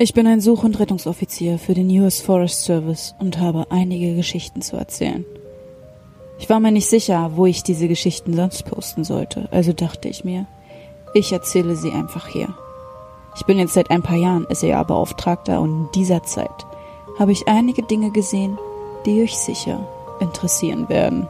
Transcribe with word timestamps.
Ich 0.00 0.14
bin 0.14 0.28
ein 0.28 0.40
Such- 0.40 0.62
und 0.62 0.78
Rettungsoffizier 0.78 1.58
für 1.58 1.74
den 1.74 1.90
US 1.98 2.20
Forest 2.20 2.62
Service 2.62 3.16
und 3.18 3.40
habe 3.40 3.66
einige 3.70 4.14
Geschichten 4.14 4.62
zu 4.62 4.76
erzählen. 4.76 5.24
Ich 6.38 6.48
war 6.48 6.60
mir 6.60 6.70
nicht 6.70 6.86
sicher, 6.86 7.32
wo 7.34 7.46
ich 7.46 7.64
diese 7.64 7.88
Geschichten 7.88 8.32
sonst 8.32 8.64
posten 8.64 9.02
sollte, 9.02 9.48
also 9.50 9.72
dachte 9.72 10.08
ich 10.08 10.22
mir, 10.22 10.46
ich 11.14 11.32
erzähle 11.32 11.74
sie 11.74 11.90
einfach 11.90 12.28
hier. 12.28 12.54
Ich 13.34 13.44
bin 13.44 13.58
jetzt 13.58 13.74
seit 13.74 13.90
ein 13.90 14.04
paar 14.04 14.16
Jahren 14.16 14.46
SEA-Beauftragter 14.48 15.60
und 15.60 15.70
in 15.70 15.88
dieser 15.96 16.22
Zeit 16.22 16.64
habe 17.18 17.32
ich 17.32 17.48
einige 17.48 17.82
Dinge 17.82 18.12
gesehen, 18.12 18.56
die 19.04 19.20
euch 19.22 19.36
sicher 19.36 19.84
interessieren 20.20 20.88
werden. 20.88 21.26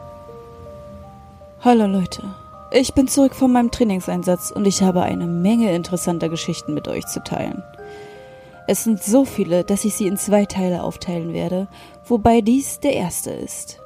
Hallo 1.61 1.87
Leute, 1.87 2.21
ich 2.71 2.93
bin 2.93 3.07
zurück 3.07 3.33
von 3.33 3.51
meinem 3.51 3.71
Trainingseinsatz 3.71 4.51
und 4.51 4.67
ich 4.67 4.83
habe 4.83 5.01
eine 5.01 5.25
Menge 5.25 5.73
interessanter 5.73 6.29
Geschichten 6.29 6.75
mit 6.75 6.87
euch 6.87 7.07
zu 7.07 7.23
teilen. 7.23 7.63
Es 8.71 8.83
sind 8.83 9.01
so 9.01 9.25
viele, 9.25 9.63
dass 9.63 9.83
ich 9.83 9.95
sie 9.95 10.05
in 10.05 10.15
zwei 10.15 10.45
Teile 10.45 10.83
aufteilen 10.83 11.33
werde, 11.33 11.67
wobei 12.05 12.41
dies 12.41 12.79
der 12.79 12.93
erste 12.93 13.31
ist. 13.31 13.79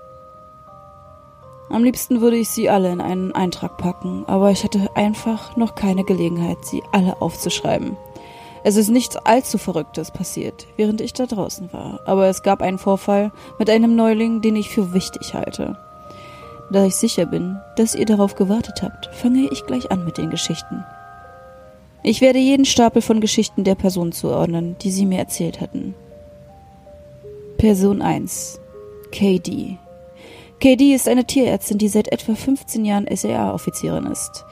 Am 1.70 1.86
liebsten 1.86 2.20
würde 2.20 2.36
ich 2.36 2.50
sie 2.50 2.70
alle 2.70 2.92
in 2.92 3.00
einen 3.00 3.32
Eintrag 3.32 3.78
packen, 3.78 4.26
aber 4.28 4.52
ich 4.52 4.66
hatte 4.66 4.90
einfach 4.94 5.56
noch 5.56 5.76
keine 5.76 6.04
Gelegenheit, 6.04 6.58
sie 6.66 6.84
alle 6.92 7.22
aufzuschreiben. 7.22 7.96
Es 8.66 8.76
ist 8.76 8.90
nichts 8.90 9.16
allzu 9.16 9.58
Verrücktes 9.58 10.12
passiert, 10.12 10.68
während 10.76 11.00
ich 11.00 11.14
da 11.14 11.28
draußen 11.28 11.72
war, 11.72 12.02
aber 12.06 12.28
es 12.28 12.44
gab 12.44 12.62
einen 12.62 12.78
Vorfall 12.78 13.32
mit 13.60 13.70
einem 13.70 13.96
Neuling, 13.96 14.42
den 14.42 14.58
ich 14.58 14.68
für 14.68 14.94
wichtig 14.94 15.34
halte. 15.34 15.78
Da 16.72 16.84
ich 16.84 16.98
sicher 16.98 17.26
bin, 17.26 17.58
dass 17.78 17.96
ihr 17.96 18.06
darauf 18.06 18.36
gewartet 18.36 18.84
habt, 18.84 19.06
fange 19.16 19.48
ich 19.50 19.66
gleich 19.66 19.94
an 19.94 20.04
mit 20.04 20.18
den 20.18 20.30
Geschichten. 20.30 20.84
Ich 22.06 22.20
werde 22.20 22.38
jeden 22.38 22.66
Stapel 22.66 23.02
von 23.02 23.22
Geschichten 23.22 23.64
der 23.64 23.76
Person 23.76 24.12
zuordnen, 24.12 24.76
die 24.82 24.92
sie 24.92 25.06
mir 25.06 25.20
erzählt 25.20 25.62
hatten. 25.62 25.96
Person 27.58 28.02
1. 28.02 28.60
KD. 29.12 29.78
KD 30.60 30.94
ist 30.94 31.08
eine 31.08 31.24
Tierärztin, 31.24 31.78
die 31.78 31.88
seit 31.88 32.12
etwa 32.12 32.36
15 32.36 32.84
Jahren 32.84 33.08
SEA-Offizierin 33.10 34.06
ist. 34.08 34.44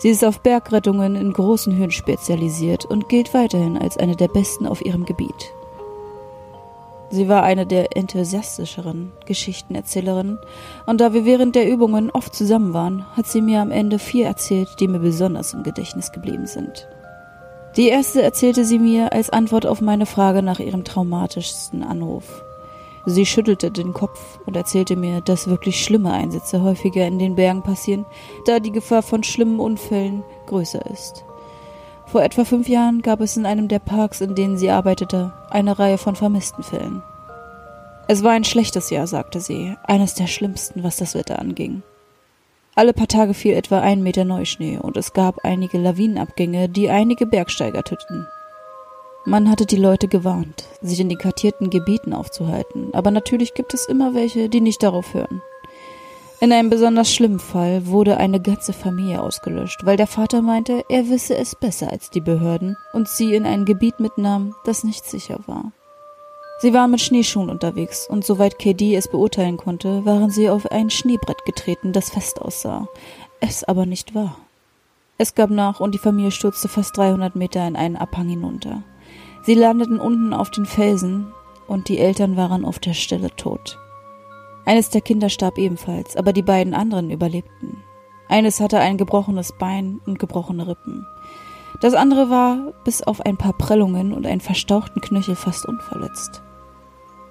Sie 0.00 0.10
ist 0.10 0.22
auf 0.22 0.42
Bergrettungen 0.42 1.16
in 1.16 1.32
großen 1.32 1.74
Höhen 1.74 1.90
spezialisiert 1.90 2.84
und 2.84 3.08
gilt 3.08 3.32
weiterhin 3.32 3.78
als 3.78 3.96
eine 3.96 4.14
der 4.14 4.28
besten 4.28 4.66
auf 4.66 4.84
ihrem 4.84 5.06
Gebiet. 5.06 5.54
Sie 7.10 7.26
war 7.26 7.42
eine 7.42 7.64
der 7.64 7.96
enthusiastischeren 7.96 9.12
Geschichtenerzählerinnen, 9.24 10.38
und 10.84 11.00
da 11.00 11.14
wir 11.14 11.24
während 11.24 11.54
der 11.54 11.70
Übungen 11.70 12.10
oft 12.10 12.34
zusammen 12.34 12.74
waren, 12.74 13.06
hat 13.16 13.26
sie 13.26 13.40
mir 13.40 13.62
am 13.62 13.70
Ende 13.70 13.98
vier 13.98 14.26
erzählt, 14.26 14.68
die 14.78 14.88
mir 14.88 14.98
besonders 14.98 15.54
im 15.54 15.62
Gedächtnis 15.62 16.12
geblieben 16.12 16.46
sind. 16.46 16.86
Die 17.78 17.86
erste 17.86 18.22
erzählte 18.22 18.64
sie 18.64 18.80
mir 18.80 19.12
als 19.12 19.30
Antwort 19.30 19.64
auf 19.64 19.80
meine 19.80 20.04
Frage 20.04 20.42
nach 20.42 20.58
ihrem 20.58 20.82
traumatischsten 20.82 21.84
Anruf. 21.84 22.42
Sie 23.06 23.24
schüttelte 23.24 23.70
den 23.70 23.92
Kopf 23.92 24.40
und 24.46 24.56
erzählte 24.56 24.96
mir, 24.96 25.20
dass 25.20 25.46
wirklich 25.46 25.84
schlimme 25.84 26.12
Einsätze 26.12 26.60
häufiger 26.64 27.06
in 27.06 27.20
den 27.20 27.36
Bergen 27.36 27.62
passieren, 27.62 28.04
da 28.46 28.58
die 28.58 28.72
Gefahr 28.72 29.02
von 29.02 29.22
schlimmen 29.22 29.60
Unfällen 29.60 30.24
größer 30.46 30.84
ist. 30.90 31.24
Vor 32.06 32.24
etwa 32.24 32.44
fünf 32.44 32.68
Jahren 32.68 33.00
gab 33.00 33.20
es 33.20 33.36
in 33.36 33.46
einem 33.46 33.68
der 33.68 33.78
Parks, 33.78 34.20
in 34.20 34.34
denen 34.34 34.58
sie 34.58 34.70
arbeitete, 34.70 35.32
eine 35.48 35.78
Reihe 35.78 35.98
von 35.98 36.16
vermissten 36.16 36.64
Fällen. 36.64 37.04
Es 38.08 38.24
war 38.24 38.32
ein 38.32 38.44
schlechtes 38.44 38.90
Jahr, 38.90 39.06
sagte 39.06 39.38
sie, 39.38 39.76
eines 39.84 40.14
der 40.14 40.26
schlimmsten, 40.26 40.82
was 40.82 40.96
das 40.96 41.14
Wetter 41.14 41.38
anging. 41.38 41.84
Alle 42.78 42.92
paar 42.92 43.08
Tage 43.08 43.34
fiel 43.34 43.54
etwa 43.54 43.80
ein 43.80 44.04
Meter 44.04 44.24
Neuschnee 44.24 44.78
und 44.78 44.96
es 44.96 45.12
gab 45.12 45.44
einige 45.44 45.78
Lawinenabgänge, 45.78 46.68
die 46.68 46.90
einige 46.90 47.26
Bergsteiger 47.26 47.82
töteten. 47.82 48.28
Man 49.24 49.50
hatte 49.50 49.66
die 49.66 49.74
Leute 49.74 50.06
gewarnt, 50.06 50.62
sich 50.80 51.00
in 51.00 51.08
den 51.08 51.18
kartierten 51.18 51.70
Gebieten 51.70 52.12
aufzuhalten, 52.12 52.90
aber 52.92 53.10
natürlich 53.10 53.54
gibt 53.54 53.74
es 53.74 53.88
immer 53.88 54.14
welche, 54.14 54.48
die 54.48 54.60
nicht 54.60 54.80
darauf 54.80 55.12
hören. 55.12 55.42
In 56.40 56.52
einem 56.52 56.70
besonders 56.70 57.12
schlimmen 57.12 57.40
Fall 57.40 57.88
wurde 57.88 58.16
eine 58.16 58.40
ganze 58.40 58.72
Familie 58.72 59.22
ausgelöscht, 59.22 59.84
weil 59.84 59.96
der 59.96 60.06
Vater 60.06 60.40
meinte, 60.40 60.84
er 60.88 61.08
wisse 61.08 61.36
es 61.36 61.56
besser 61.56 61.90
als 61.90 62.10
die 62.10 62.20
Behörden 62.20 62.76
und 62.92 63.08
sie 63.08 63.34
in 63.34 63.44
ein 63.44 63.64
Gebiet 63.64 63.98
mitnahm, 63.98 64.54
das 64.64 64.84
nicht 64.84 65.04
sicher 65.04 65.40
war. 65.48 65.72
Sie 66.60 66.74
waren 66.74 66.90
mit 66.90 67.00
Schneeschuhen 67.00 67.50
unterwegs 67.50 68.08
und 68.08 68.24
soweit 68.24 68.58
KD 68.58 68.96
es 68.96 69.06
beurteilen 69.06 69.56
konnte, 69.56 70.04
waren 70.04 70.30
sie 70.30 70.50
auf 70.50 70.70
ein 70.72 70.90
Schneebrett 70.90 71.44
getreten, 71.44 71.92
das 71.92 72.10
fest 72.10 72.42
aussah, 72.42 72.88
es 73.40 73.62
aber 73.62 73.86
nicht 73.86 74.16
war. 74.16 74.36
Es 75.18 75.36
gab 75.36 75.50
nach 75.50 75.78
und 75.78 75.94
die 75.94 75.98
Familie 75.98 76.32
stürzte 76.32 76.66
fast 76.66 76.96
300 76.96 77.36
Meter 77.36 77.66
in 77.66 77.76
einen 77.76 77.96
Abhang 77.96 78.28
hinunter. 78.28 78.82
Sie 79.42 79.54
landeten 79.54 80.00
unten 80.00 80.32
auf 80.32 80.50
den 80.50 80.66
Felsen 80.66 81.32
und 81.68 81.88
die 81.88 81.98
Eltern 81.98 82.36
waren 82.36 82.64
auf 82.64 82.80
der 82.80 82.94
Stelle 82.94 83.30
tot. 83.36 83.78
Eines 84.64 84.90
der 84.90 85.00
Kinder 85.00 85.28
starb 85.28 85.58
ebenfalls, 85.58 86.16
aber 86.16 86.32
die 86.32 86.42
beiden 86.42 86.74
anderen 86.74 87.10
überlebten. 87.10 87.84
Eines 88.28 88.60
hatte 88.60 88.80
ein 88.80 88.98
gebrochenes 88.98 89.52
Bein 89.58 90.00
und 90.06 90.18
gebrochene 90.18 90.66
Rippen. 90.66 91.06
Das 91.80 91.94
andere 91.94 92.30
war, 92.30 92.72
bis 92.84 93.02
auf 93.02 93.20
ein 93.20 93.36
paar 93.36 93.52
Prellungen 93.52 94.12
und 94.12 94.26
einen 94.26 94.40
verstauchten 94.40 95.00
Knöchel, 95.00 95.36
fast 95.36 95.64
unverletzt. 95.66 96.42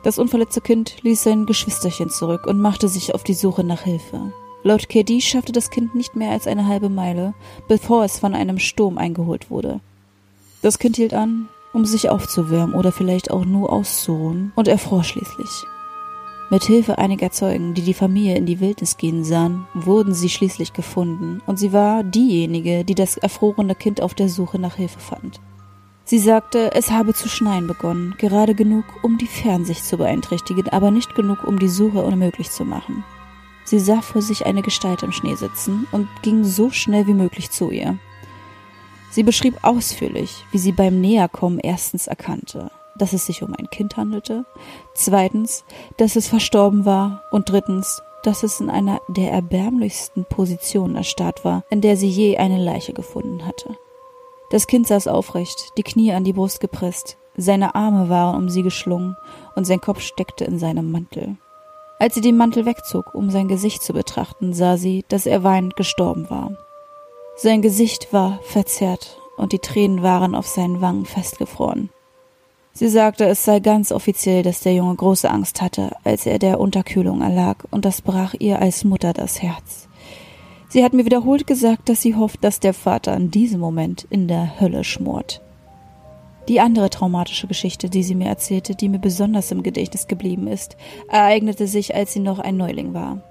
Das 0.03 0.19
unverletzte 0.19 0.61
Kind 0.61 0.97
ließ 1.01 1.23
sein 1.23 1.45
Geschwisterchen 1.45 2.09
zurück 2.09 2.45
und 2.45 2.59
machte 2.59 2.87
sich 2.87 3.13
auf 3.13 3.23
die 3.23 3.33
Suche 3.33 3.63
nach 3.63 3.81
Hilfe. 3.81 4.31
Laut 4.63 4.89
KD 4.89 5.21
schaffte 5.21 5.51
das 5.51 5.69
Kind 5.69 5.95
nicht 5.95 6.15
mehr 6.15 6.31
als 6.31 6.47
eine 6.47 6.67
halbe 6.67 6.89
Meile, 6.89 7.33
bevor 7.67 8.03
es 8.03 8.19
von 8.19 8.33
einem 8.33 8.59
Sturm 8.59 8.97
eingeholt 8.97 9.49
wurde. 9.49 9.79
Das 10.61 10.79
Kind 10.79 10.97
hielt 10.97 11.13
an, 11.13 11.47
um 11.73 11.85
sich 11.85 12.09
aufzuwärmen 12.09 12.75
oder 12.75 12.91
vielleicht 12.91 13.31
auch 13.31 13.45
nur 13.45 13.71
auszuruhen, 13.71 14.51
und 14.55 14.67
erfror 14.67 15.03
schließlich. 15.03 15.63
Mit 16.49 16.63
Hilfe 16.63 16.97
einiger 16.97 17.29
Zeugen, 17.29 17.73
die 17.73 17.81
die 17.81 17.93
Familie 17.93 18.35
in 18.35 18.45
die 18.45 18.59
Wildnis 18.61 18.97
gehen 18.97 19.23
sahen, 19.23 19.67
wurden 19.73 20.13
sie 20.13 20.29
schließlich 20.29 20.73
gefunden, 20.73 21.41
und 21.45 21.59
sie 21.59 21.73
war 21.73 22.03
diejenige, 22.03 22.85
die 22.85 22.95
das 22.95 23.17
erfrorene 23.17 23.75
Kind 23.75 24.01
auf 24.01 24.13
der 24.13 24.29
Suche 24.29 24.57
nach 24.57 24.75
Hilfe 24.75 24.99
fand. 24.99 25.41
Sie 26.07 26.19
sagte, 26.19 26.73
es 26.73 26.89
habe 26.89 27.13
zu 27.13 27.27
schneien 27.27 27.67
begonnen, 27.67 28.15
gerade 28.17 28.55
genug, 28.55 28.85
um 29.01 29.17
die 29.17 29.27
Fernsicht 29.27 29.83
zu 29.83 29.97
beeinträchtigen, 29.97 30.69
aber 30.69 30.89
nicht 30.89 31.15
genug, 31.15 31.43
um 31.43 31.59
die 31.59 31.67
Suche 31.67 32.01
unmöglich 32.01 32.49
zu 32.49 32.63
machen. 32.63 33.03
Sie 33.65 33.77
sah 33.77 34.01
vor 34.01 34.21
sich 34.21 34.45
eine 34.45 34.61
Gestalt 34.61 35.03
im 35.03 35.11
Schnee 35.11 35.35
sitzen 35.35 35.85
und 35.91 36.07
ging 36.21 36.45
so 36.45 36.69
schnell 36.69 37.07
wie 37.07 37.13
möglich 37.13 37.51
zu 37.51 37.71
ihr. 37.71 37.99
Sie 39.11 39.23
beschrieb 39.23 39.57
ausführlich, 39.63 40.45
wie 40.53 40.59
sie 40.59 40.71
beim 40.71 41.01
Näherkommen 41.01 41.59
erstens 41.59 42.07
erkannte, 42.07 42.71
dass 42.95 43.11
es 43.11 43.25
sich 43.25 43.43
um 43.43 43.53
ein 43.53 43.69
Kind 43.69 43.97
handelte, 43.97 44.45
zweitens, 44.95 45.65
dass 45.97 46.15
es 46.15 46.29
verstorben 46.29 46.85
war 46.85 47.23
und 47.31 47.49
drittens, 47.49 48.01
dass 48.23 48.43
es 48.43 48.61
in 48.61 48.69
einer 48.69 49.01
der 49.09 49.33
erbärmlichsten 49.33 50.23
Positionen 50.23 50.95
erstarrt 50.95 51.43
war, 51.43 51.65
in 51.69 51.81
der 51.81 51.97
sie 51.97 52.07
je 52.07 52.37
eine 52.37 52.63
Leiche 52.63 52.93
gefunden 52.93 53.45
hatte. 53.45 53.75
Das 54.49 54.67
Kind 54.67 54.87
saß 54.87 55.07
aufrecht, 55.07 55.73
die 55.77 55.83
Knie 55.83 56.13
an 56.13 56.23
die 56.23 56.33
Brust 56.33 56.59
gepresst, 56.59 57.17
seine 57.35 57.75
Arme 57.75 58.09
waren 58.09 58.35
um 58.35 58.49
sie 58.49 58.63
geschlungen 58.63 59.15
und 59.55 59.65
sein 59.65 59.79
Kopf 59.79 60.01
steckte 60.01 60.45
in 60.45 60.57
seinem 60.57 60.91
Mantel. 60.91 61.37
Als 61.99 62.15
sie 62.15 62.21
den 62.21 62.37
Mantel 62.37 62.65
wegzog, 62.65 63.13
um 63.13 63.29
sein 63.29 63.47
Gesicht 63.47 63.83
zu 63.83 63.93
betrachten, 63.93 64.53
sah 64.53 64.77
sie, 64.77 65.05
dass 65.07 65.25
er 65.25 65.43
weinend 65.43 65.75
gestorben 65.75 66.29
war. 66.29 66.51
Sein 67.35 67.61
Gesicht 67.61 68.11
war 68.13 68.39
verzerrt 68.43 69.19
und 69.37 69.51
die 69.51 69.59
Tränen 69.59 70.01
waren 70.01 70.33
auf 70.33 70.47
seinen 70.47 70.81
Wangen 70.81 71.05
festgefroren. 71.05 71.91
Sie 72.73 72.89
sagte, 72.89 73.25
es 73.25 73.43
sei 73.43 73.59
ganz 73.59 73.91
offiziell, 73.91 74.43
dass 74.43 74.59
der 74.59 74.73
Junge 74.73 74.95
große 74.95 75.29
Angst 75.29 75.61
hatte, 75.61 75.95
als 76.03 76.27
er 76.27 76.37
der 76.37 76.59
Unterkühlung 76.59 77.21
erlag, 77.21 77.57
und 77.71 77.85
das 77.85 78.03
brach 78.03 78.35
ihr 78.37 78.59
als 78.59 78.83
Mutter 78.83 79.13
das 79.13 79.41
Herz. 79.41 79.87
Sie 80.69 80.83
hat 80.83 80.93
mir 80.93 81.05
wiederholt 81.05 81.47
gesagt, 81.47 81.87
dass 81.89 82.01
sie 82.01 82.15
hofft, 82.15 82.43
dass 82.43 82.59
der 82.59 82.73
Vater 82.73 83.15
in 83.15 83.31
diesem 83.31 83.59
Moment 83.59 84.05
in 84.09 84.27
der 84.27 84.59
Hölle 84.59 84.83
schmort. 84.83 85.41
Die 86.49 86.59
andere 86.61 86.89
traumatische 86.89 87.47
Geschichte, 87.47 87.89
die 87.89 88.03
sie 88.03 88.15
mir 88.15 88.27
erzählte, 88.27 88.75
die 88.75 88.89
mir 88.89 88.99
besonders 88.99 89.51
im 89.51 89.63
Gedächtnis 89.63 90.07
geblieben 90.07 90.47
ist, 90.47 90.77
ereignete 91.09 91.67
sich, 91.67 91.93
als 91.95 92.13
sie 92.13 92.19
noch 92.19 92.39
ein 92.39 92.57
Neuling 92.57 92.93
war. 92.93 93.21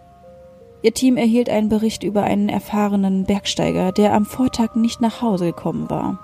Ihr 0.82 0.92
Team 0.92 1.16
erhielt 1.16 1.48
einen 1.48 1.68
Bericht 1.68 2.04
über 2.04 2.24
einen 2.24 2.48
erfahrenen 2.48 3.24
Bergsteiger, 3.24 3.92
der 3.92 4.12
am 4.12 4.26
Vortag 4.26 4.74
nicht 4.74 5.00
nach 5.00 5.22
Hause 5.22 5.46
gekommen 5.46 5.88
war. 5.88 6.18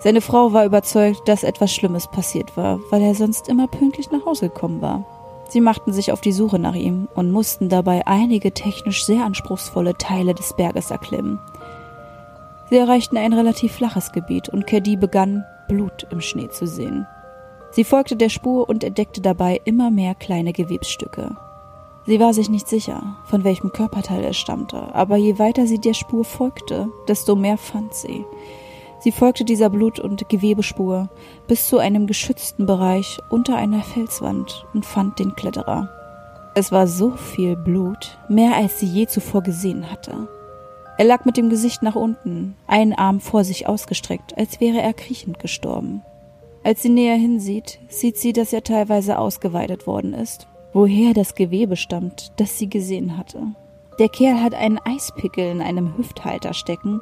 Seine 0.00 0.20
Frau 0.20 0.52
war 0.52 0.64
überzeugt, 0.64 1.20
dass 1.26 1.44
etwas 1.44 1.74
Schlimmes 1.74 2.10
passiert 2.10 2.56
war, 2.56 2.80
weil 2.90 3.02
er 3.02 3.14
sonst 3.14 3.48
immer 3.48 3.66
pünktlich 3.68 4.10
nach 4.10 4.24
Hause 4.24 4.48
gekommen 4.48 4.80
war. 4.80 5.04
Sie 5.48 5.60
machten 5.60 5.92
sich 5.92 6.12
auf 6.12 6.20
die 6.20 6.32
Suche 6.32 6.58
nach 6.58 6.74
ihm 6.74 7.08
und 7.14 7.30
mussten 7.30 7.68
dabei 7.68 8.06
einige 8.06 8.52
technisch 8.52 9.04
sehr 9.04 9.24
anspruchsvolle 9.24 9.96
Teile 9.96 10.34
des 10.34 10.54
Berges 10.54 10.90
erklimmen. 10.90 11.38
Sie 12.68 12.76
erreichten 12.76 13.16
ein 13.16 13.32
relativ 13.32 13.72
flaches 13.72 14.12
Gebiet 14.12 14.48
und 14.48 14.66
Caddy 14.66 14.96
begann, 14.96 15.44
Blut 15.68 16.06
im 16.10 16.20
Schnee 16.20 16.48
zu 16.48 16.66
sehen. 16.66 17.06
Sie 17.70 17.84
folgte 17.84 18.16
der 18.16 18.28
Spur 18.28 18.68
und 18.68 18.82
entdeckte 18.82 19.20
dabei 19.20 19.60
immer 19.64 19.90
mehr 19.90 20.14
kleine 20.14 20.52
Gewebsstücke. 20.52 21.36
Sie 22.06 22.20
war 22.20 22.32
sich 22.32 22.48
nicht 22.48 22.68
sicher, 22.68 23.16
von 23.24 23.44
welchem 23.44 23.72
Körperteil 23.72 24.24
es 24.24 24.36
stammte, 24.36 24.94
aber 24.94 25.16
je 25.16 25.38
weiter 25.38 25.66
sie 25.66 25.80
der 25.80 25.94
Spur 25.94 26.24
folgte, 26.24 26.88
desto 27.08 27.34
mehr 27.34 27.58
fand 27.58 27.94
sie. 27.94 28.24
Sie 29.06 29.12
folgte 29.12 29.44
dieser 29.44 29.70
Blut- 29.70 30.00
und 30.00 30.28
Gewebespur 30.28 31.10
bis 31.46 31.68
zu 31.68 31.78
einem 31.78 32.08
geschützten 32.08 32.66
Bereich 32.66 33.20
unter 33.30 33.54
einer 33.54 33.84
Felswand 33.84 34.66
und 34.74 34.84
fand 34.84 35.20
den 35.20 35.36
Kletterer. 35.36 35.88
Es 36.56 36.72
war 36.72 36.88
so 36.88 37.12
viel 37.12 37.54
Blut, 37.54 38.18
mehr 38.28 38.56
als 38.56 38.80
sie 38.80 38.86
je 38.86 39.06
zuvor 39.06 39.44
gesehen 39.44 39.92
hatte. 39.92 40.26
Er 40.98 41.04
lag 41.04 41.24
mit 41.24 41.36
dem 41.36 41.50
Gesicht 41.50 41.84
nach 41.84 41.94
unten, 41.94 42.56
einen 42.66 42.94
Arm 42.94 43.20
vor 43.20 43.44
sich 43.44 43.68
ausgestreckt, 43.68 44.36
als 44.36 44.60
wäre 44.60 44.82
er 44.82 44.92
kriechend 44.92 45.38
gestorben. 45.38 46.02
Als 46.64 46.82
sie 46.82 46.88
näher 46.88 47.14
hinsieht, 47.14 47.78
sieht 47.88 48.16
sie, 48.16 48.32
dass 48.32 48.52
er 48.52 48.64
teilweise 48.64 49.20
ausgeweidet 49.20 49.86
worden 49.86 50.14
ist. 50.14 50.48
Woher 50.72 51.14
das 51.14 51.36
Gewebe 51.36 51.76
stammt, 51.76 52.32
das 52.38 52.58
sie 52.58 52.68
gesehen 52.68 53.16
hatte. 53.16 53.40
Der 54.00 54.08
Kerl 54.08 54.42
hat 54.42 54.54
einen 54.54 54.80
Eispickel 54.84 55.48
in 55.48 55.62
einem 55.62 55.96
Hüfthalter 55.96 56.54
stecken 56.54 57.00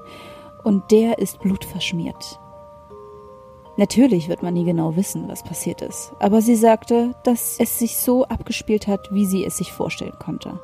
und 0.65 0.91
der 0.91 1.19
ist 1.19 1.39
blutverschmiert. 1.41 2.41
Natürlich 3.77 4.29
wird 4.29 4.43
man 4.43 4.55
nie 4.55 4.65
genau 4.65 4.97
wissen, 4.97 5.29
was 5.29 5.43
passiert 5.43 5.83
ist, 5.83 6.13
aber 6.21 6.41
sie 6.41 6.57
sagte, 6.57 7.15
dass 7.25 7.59
es 7.59 7.79
sich 7.79 7.97
so 7.97 8.25
abgespielt 8.25 8.87
hat, 8.87 9.13
wie 9.13 9.27
sie 9.27 9.45
es 9.45 9.57
sich 9.57 9.73
vorstellen 9.73 10.19
konnte. 10.19 10.61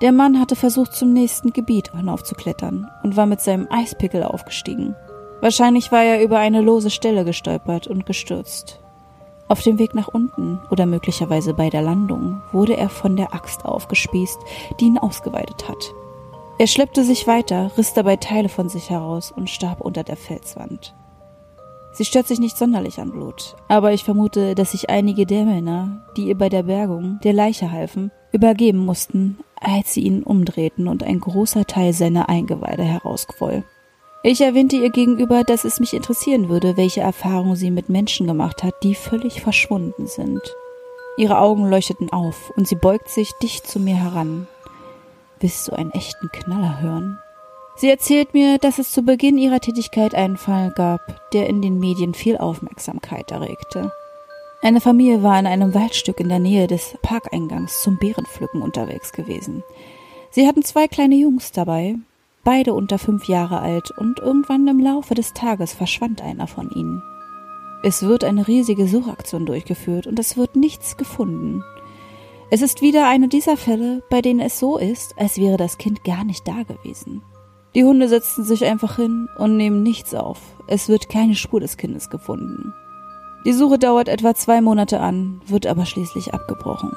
Der 0.00 0.10
Mann 0.10 0.40
hatte 0.40 0.56
versucht, 0.56 0.94
zum 0.94 1.12
nächsten 1.12 1.52
Gebiet 1.52 1.92
hinaufzuklettern 1.92 2.88
und 3.04 3.16
war 3.16 3.26
mit 3.26 3.40
seinem 3.40 3.68
Eispickel 3.70 4.24
aufgestiegen. 4.24 4.96
Wahrscheinlich 5.40 5.92
war 5.92 6.02
er 6.02 6.22
über 6.24 6.38
eine 6.38 6.60
lose 6.60 6.90
Stelle 6.90 7.24
gestolpert 7.24 7.86
und 7.86 8.06
gestürzt. 8.06 8.80
Auf 9.46 9.62
dem 9.62 9.78
Weg 9.78 9.94
nach 9.94 10.08
unten 10.08 10.58
oder 10.70 10.86
möglicherweise 10.86 11.54
bei 11.54 11.70
der 11.70 11.82
Landung 11.82 12.42
wurde 12.50 12.76
er 12.76 12.88
von 12.88 13.16
der 13.16 13.34
Axt 13.34 13.64
aufgespießt, 13.64 14.40
die 14.80 14.86
ihn 14.86 14.98
ausgeweidet 14.98 15.68
hat. 15.68 15.92
Er 16.62 16.68
schleppte 16.68 17.02
sich 17.02 17.26
weiter, 17.26 17.72
riss 17.76 17.92
dabei 17.92 18.14
Teile 18.14 18.48
von 18.48 18.68
sich 18.68 18.88
heraus 18.88 19.32
und 19.32 19.50
starb 19.50 19.80
unter 19.80 20.04
der 20.04 20.16
Felswand. 20.16 20.94
Sie 21.92 22.04
stört 22.04 22.28
sich 22.28 22.38
nicht 22.38 22.56
sonderlich 22.56 23.00
an 23.00 23.10
Blut, 23.10 23.56
aber 23.66 23.92
ich 23.92 24.04
vermute, 24.04 24.54
dass 24.54 24.70
sich 24.70 24.88
einige 24.88 25.26
der 25.26 25.44
Männer, 25.44 26.06
die 26.16 26.28
ihr 26.28 26.38
bei 26.38 26.48
der 26.48 26.62
Bergung 26.62 27.18
der 27.24 27.32
Leiche 27.32 27.72
halfen, 27.72 28.12
übergeben 28.30 28.78
mussten, 28.78 29.38
als 29.60 29.92
sie 29.92 30.02
ihn 30.02 30.22
umdrehten 30.22 30.86
und 30.86 31.02
ein 31.02 31.18
großer 31.18 31.66
Teil 31.66 31.94
seiner 31.94 32.28
Eingeweide 32.28 32.84
herausquoll. 32.84 33.64
Ich 34.22 34.40
erwähnte 34.40 34.76
ihr 34.76 34.90
gegenüber, 34.90 35.42
dass 35.42 35.64
es 35.64 35.80
mich 35.80 35.94
interessieren 35.94 36.48
würde, 36.48 36.76
welche 36.76 37.00
Erfahrungen 37.00 37.56
sie 37.56 37.72
mit 37.72 37.88
Menschen 37.88 38.28
gemacht 38.28 38.62
hat, 38.62 38.84
die 38.84 38.94
völlig 38.94 39.40
verschwunden 39.40 40.06
sind. 40.06 40.40
Ihre 41.16 41.38
Augen 41.38 41.68
leuchteten 41.68 42.12
auf 42.12 42.52
und 42.56 42.68
sie 42.68 42.76
beugt 42.76 43.08
sich 43.08 43.32
dicht 43.42 43.66
zu 43.66 43.80
mir 43.80 43.96
heran. 43.96 44.46
Willst 45.42 45.66
du 45.66 45.72
einen 45.72 45.90
echten 45.90 46.30
Knaller 46.30 46.80
hören? 46.80 47.18
Sie 47.74 47.90
erzählt 47.90 48.32
mir, 48.32 48.58
dass 48.58 48.78
es 48.78 48.92
zu 48.92 49.02
Beginn 49.02 49.38
ihrer 49.38 49.58
Tätigkeit 49.58 50.14
einen 50.14 50.36
Fall 50.36 50.70
gab, 50.70 51.00
der 51.32 51.48
in 51.48 51.60
den 51.60 51.80
Medien 51.80 52.14
viel 52.14 52.38
Aufmerksamkeit 52.38 53.32
erregte. 53.32 53.90
Eine 54.62 54.80
Familie 54.80 55.24
war 55.24 55.36
in 55.40 55.46
einem 55.46 55.74
Waldstück 55.74 56.20
in 56.20 56.28
der 56.28 56.38
Nähe 56.38 56.68
des 56.68 56.96
Parkeingangs 57.02 57.82
zum 57.82 57.98
Beerenpflücken 57.98 58.62
unterwegs 58.62 59.12
gewesen. 59.12 59.64
Sie 60.30 60.46
hatten 60.46 60.62
zwei 60.62 60.86
kleine 60.86 61.16
Jungs 61.16 61.50
dabei, 61.50 61.96
beide 62.44 62.72
unter 62.72 63.00
fünf 63.00 63.26
Jahre 63.26 63.58
alt, 63.58 63.90
und 63.98 64.20
irgendwann 64.20 64.68
im 64.68 64.78
Laufe 64.78 65.14
des 65.14 65.32
Tages 65.32 65.72
verschwand 65.72 66.22
einer 66.22 66.46
von 66.46 66.70
ihnen. 66.70 67.02
Es 67.82 68.04
wird 68.04 68.22
eine 68.22 68.46
riesige 68.46 68.86
Suchaktion 68.86 69.44
durchgeführt 69.44 70.06
und 70.06 70.20
es 70.20 70.36
wird 70.36 70.54
nichts 70.54 70.96
gefunden. 70.96 71.64
Es 72.54 72.60
ist 72.60 72.82
wieder 72.82 73.08
eine 73.08 73.28
dieser 73.28 73.56
Fälle, 73.56 74.02
bei 74.10 74.20
denen 74.20 74.38
es 74.38 74.58
so 74.58 74.76
ist, 74.76 75.18
als 75.18 75.38
wäre 75.38 75.56
das 75.56 75.78
Kind 75.78 76.04
gar 76.04 76.22
nicht 76.22 76.46
da 76.46 76.64
gewesen. 76.64 77.22
Die 77.74 77.82
Hunde 77.82 78.08
setzen 78.08 78.44
sich 78.44 78.66
einfach 78.66 78.96
hin 78.96 79.26
und 79.38 79.56
nehmen 79.56 79.82
nichts 79.82 80.14
auf. 80.14 80.38
Es 80.66 80.90
wird 80.90 81.08
keine 81.08 81.34
Spur 81.34 81.60
des 81.60 81.78
Kindes 81.78 82.10
gefunden. 82.10 82.74
Die 83.46 83.54
Suche 83.54 83.78
dauert 83.78 84.10
etwa 84.10 84.34
zwei 84.34 84.60
Monate 84.60 85.00
an, 85.00 85.40
wird 85.46 85.66
aber 85.66 85.86
schließlich 85.86 86.34
abgebrochen. 86.34 86.92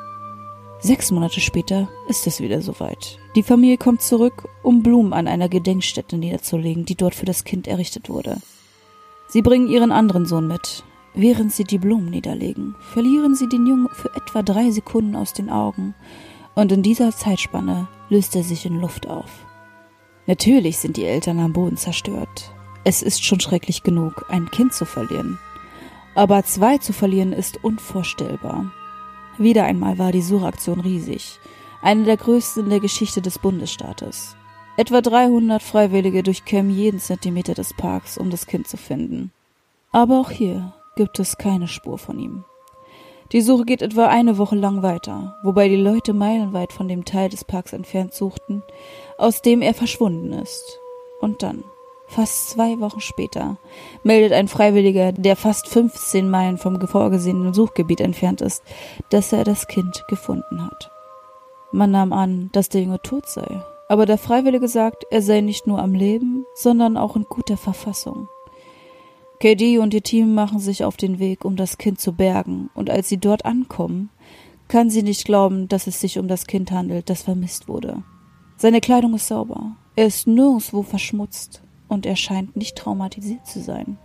Sechs 0.80 1.10
Monate 1.10 1.40
später 1.40 1.88
ist 2.10 2.28
es 2.28 2.42
wieder 2.42 2.62
soweit. 2.62 3.18
Die 3.38 3.44
Familie 3.44 3.78
kommt 3.78 4.02
zurück, 4.02 4.50
um 4.62 4.84
Blumen 4.84 5.14
an 5.14 5.26
einer 5.26 5.48
Gedenkstätte 5.48 6.18
niederzulegen, 6.18 6.84
die 6.84 6.96
dort 6.96 7.16
für 7.16 7.26
das 7.26 7.46
Kind 7.46 7.66
errichtet 7.66 8.10
wurde. 8.10 8.42
Sie 9.30 9.42
bringen 9.42 9.70
ihren 9.70 9.94
anderen 9.94 10.26
Sohn 10.26 10.50
mit, 10.50 10.84
Während 11.18 11.54
sie 11.54 11.64
die 11.64 11.78
Blumen 11.78 12.10
niederlegen, 12.10 12.76
verlieren 12.92 13.36
sie 13.36 13.48
den 13.48 13.66
Jungen 13.66 13.88
für 13.94 14.14
etwa 14.16 14.44
drei 14.44 14.70
Sekunden 14.72 15.16
aus 15.16 15.32
den 15.32 15.50
Augen, 15.50 15.96
und 16.56 16.72
in 16.72 16.84
dieser 16.84 17.12
Zeitspanne 17.12 17.88
löst 18.10 18.36
er 18.36 18.44
sich 18.44 18.66
in 18.66 18.80
Luft 18.82 19.08
auf. 19.08 19.30
Natürlich 20.28 20.78
sind 20.78 20.98
die 20.98 21.06
Eltern 21.06 21.40
am 21.40 21.54
Boden 21.54 21.78
zerstört. 21.78 22.52
Es 22.84 23.02
ist 23.02 23.24
schon 23.24 23.40
schrecklich 23.40 23.84
genug, 23.84 24.26
ein 24.30 24.52
Kind 24.52 24.74
zu 24.74 24.86
verlieren. 24.86 25.40
Aber 26.16 26.44
zwei 26.44 26.78
zu 26.80 26.92
verlieren 26.92 27.34
ist 27.34 27.64
unvorstellbar. 27.64 28.72
Wieder 29.38 29.66
einmal 29.66 29.98
war 29.98 30.12
die 30.12 30.22
Suchaktion 30.22 30.80
riesig, 30.82 31.40
eine 31.82 32.04
der 32.04 32.18
größten 32.18 32.66
in 32.66 32.70
der 32.70 32.80
Geschichte 32.80 33.22
des 33.22 33.40
Bundesstaates. 33.40 34.36
Etwa 34.78 35.02
300 35.02 35.64
Freiwillige 35.64 36.24
durchkämmen 36.24 36.76
jeden 36.76 37.00
Zentimeter 37.00 37.54
des 37.54 37.74
Parks, 37.74 38.18
um 38.18 38.30
das 38.30 38.48
Kind 38.48 38.68
zu 38.68 38.76
finden. 38.78 39.32
Aber 39.92 40.20
auch 40.20 40.32
hier 40.32 40.74
gibt 40.96 41.20
es 41.20 41.38
keine 41.38 41.68
Spur 41.68 41.98
von 41.98 42.20
ihm. 42.20 42.46
Die 43.32 43.42
Suche 43.42 43.66
geht 43.66 43.82
etwa 43.82 44.08
eine 44.08 44.38
Woche 44.38 44.56
lang 44.56 44.84
weiter, 44.84 45.36
wobei 45.44 45.68
die 45.68 45.76
Leute 45.76 46.14
meilenweit 46.14 46.72
von 46.72 46.88
dem 46.88 47.06
Teil 47.06 47.30
des 47.30 47.44
Parks 47.44 47.74
entfernt 47.74 48.14
suchten, 48.14 48.64
aus 49.18 49.42
dem 49.42 49.62
er 49.62 49.74
verschwunden 49.74 50.32
ist. 50.32 50.80
Und 51.22 51.42
dann, 51.42 51.64
fast 52.08 52.52
zwei 52.52 52.80
Wochen 52.80 53.02
später, 53.02 53.58
meldet 54.04 54.32
ein 54.32 54.48
Freiwilliger, 54.48 55.12
der 55.12 55.36
fast 55.36 55.68
15 55.68 56.30
Meilen 56.30 56.60
vom 56.60 56.80
vorgesehenen 56.88 57.54
Suchgebiet 57.54 58.00
entfernt 58.00 58.42
ist, 58.42 58.64
dass 59.10 59.34
er 59.34 59.44
das 59.44 59.68
Kind 59.68 60.04
gefunden 60.08 60.64
hat. 60.64 60.92
Man 61.72 61.92
nahm 61.92 62.14
an, 62.14 62.50
dass 62.54 62.70
der 62.70 62.84
Junge 62.84 63.02
tot 63.02 63.28
sei, 63.28 63.64
aber 63.90 64.06
der 64.06 64.20
Freiwillige 64.20 64.68
sagt, 64.68 65.04
er 65.10 65.24
sei 65.24 65.42
nicht 65.42 65.66
nur 65.66 65.80
am 65.80 65.94
Leben, 65.94 66.46
sondern 66.54 66.96
auch 66.96 67.16
in 67.16 67.24
guter 67.24 67.58
Verfassung. 67.58 68.30
KD 69.40 69.80
und 69.80 69.94
ihr 69.94 70.04
Team 70.04 70.34
machen 70.34 70.60
sich 70.60 70.84
auf 70.84 70.98
den 70.98 71.20
Weg, 71.20 71.46
um 71.46 71.56
das 71.56 71.78
Kind 71.78 72.00
zu 72.00 72.14
bergen, 72.14 72.70
und 72.74 72.90
als 72.90 73.10
sie 73.10 73.18
dort 73.18 73.46
ankommen, 73.46 74.10
kann 74.68 74.90
sie 74.90 75.04
nicht 75.04 75.26
glauben, 75.26 75.68
dass 75.68 75.88
es 75.88 76.00
sich 76.00 76.18
um 76.18 76.28
das 76.28 76.48
Kind 76.48 76.72
handelt, 76.72 77.10
das 77.10 77.24
vermisst 77.24 77.68
wurde. 77.68 78.04
Seine 78.58 78.82
Kleidung 78.82 79.14
ist 79.14 79.28
sauber, 79.28 79.76
er 79.96 80.08
ist 80.08 80.28
nirgendwo 80.28 80.84
verschmutzt 80.84 81.62
und 81.88 82.06
er 82.06 82.16
scheint 82.16 82.56
nicht 82.56 82.78
traumatisiert 82.78 83.46
zu 83.46 83.62
sein. 83.62 83.98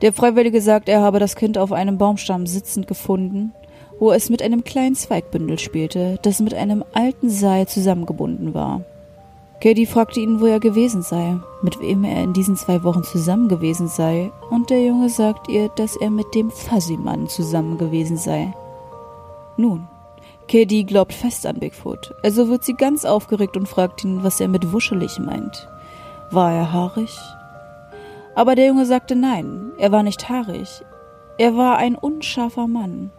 Der 0.00 0.12
Freiwillige 0.12 0.60
sagt, 0.60 0.88
er 0.88 1.00
habe 1.00 1.20
das 1.20 1.36
Kind 1.36 1.58
auf 1.58 1.70
einem 1.70 1.98
Baumstamm 1.98 2.46
sitzend 2.46 2.88
gefunden, 2.88 3.52
wo 4.00 4.10
es 4.10 4.30
mit 4.30 4.42
einem 4.42 4.64
kleinen 4.64 4.96
Zweigbündel 4.96 5.58
spielte, 5.58 6.18
das 6.22 6.40
mit 6.40 6.54
einem 6.54 6.84
alten 6.92 7.30
Seil 7.30 7.68
zusammengebunden 7.68 8.52
war. 8.52 8.84
Katie 9.62 9.86
fragte 9.86 10.18
ihn, 10.18 10.40
wo 10.40 10.46
er 10.46 10.58
gewesen 10.58 11.02
sei, 11.02 11.38
mit 11.62 11.78
wem 11.80 12.02
er 12.02 12.20
in 12.24 12.32
diesen 12.32 12.56
zwei 12.56 12.82
Wochen 12.82 13.04
zusammen 13.04 13.46
gewesen 13.46 13.86
sei, 13.86 14.32
und 14.50 14.70
der 14.70 14.84
Junge 14.84 15.08
sagt 15.08 15.48
ihr, 15.48 15.68
dass 15.68 15.94
er 15.94 16.10
mit 16.10 16.34
dem 16.34 16.50
Fuzzy-Mann 16.50 17.28
zusammen 17.28 17.78
gewesen 17.78 18.16
sei. 18.16 18.52
Nun, 19.56 19.86
Katie 20.48 20.82
glaubt 20.82 21.12
fest 21.12 21.46
an 21.46 21.60
Bigfoot, 21.60 22.12
also 22.24 22.48
wird 22.48 22.64
sie 22.64 22.74
ganz 22.74 23.04
aufgeregt 23.04 23.56
und 23.56 23.68
fragt 23.68 24.02
ihn, 24.02 24.24
was 24.24 24.40
er 24.40 24.48
mit 24.48 24.72
wuschelig 24.72 25.20
meint. 25.20 25.68
War 26.32 26.52
er 26.52 26.72
haarig? 26.72 27.16
Aber 28.34 28.56
der 28.56 28.66
Junge 28.66 28.84
sagte 28.84 29.14
nein, 29.14 29.70
er 29.78 29.92
war 29.92 30.02
nicht 30.02 30.28
haarig. 30.28 30.82
Er 31.38 31.56
war 31.56 31.76
ein 31.76 31.94
unscharfer 31.94 32.66
Mann. 32.66 33.12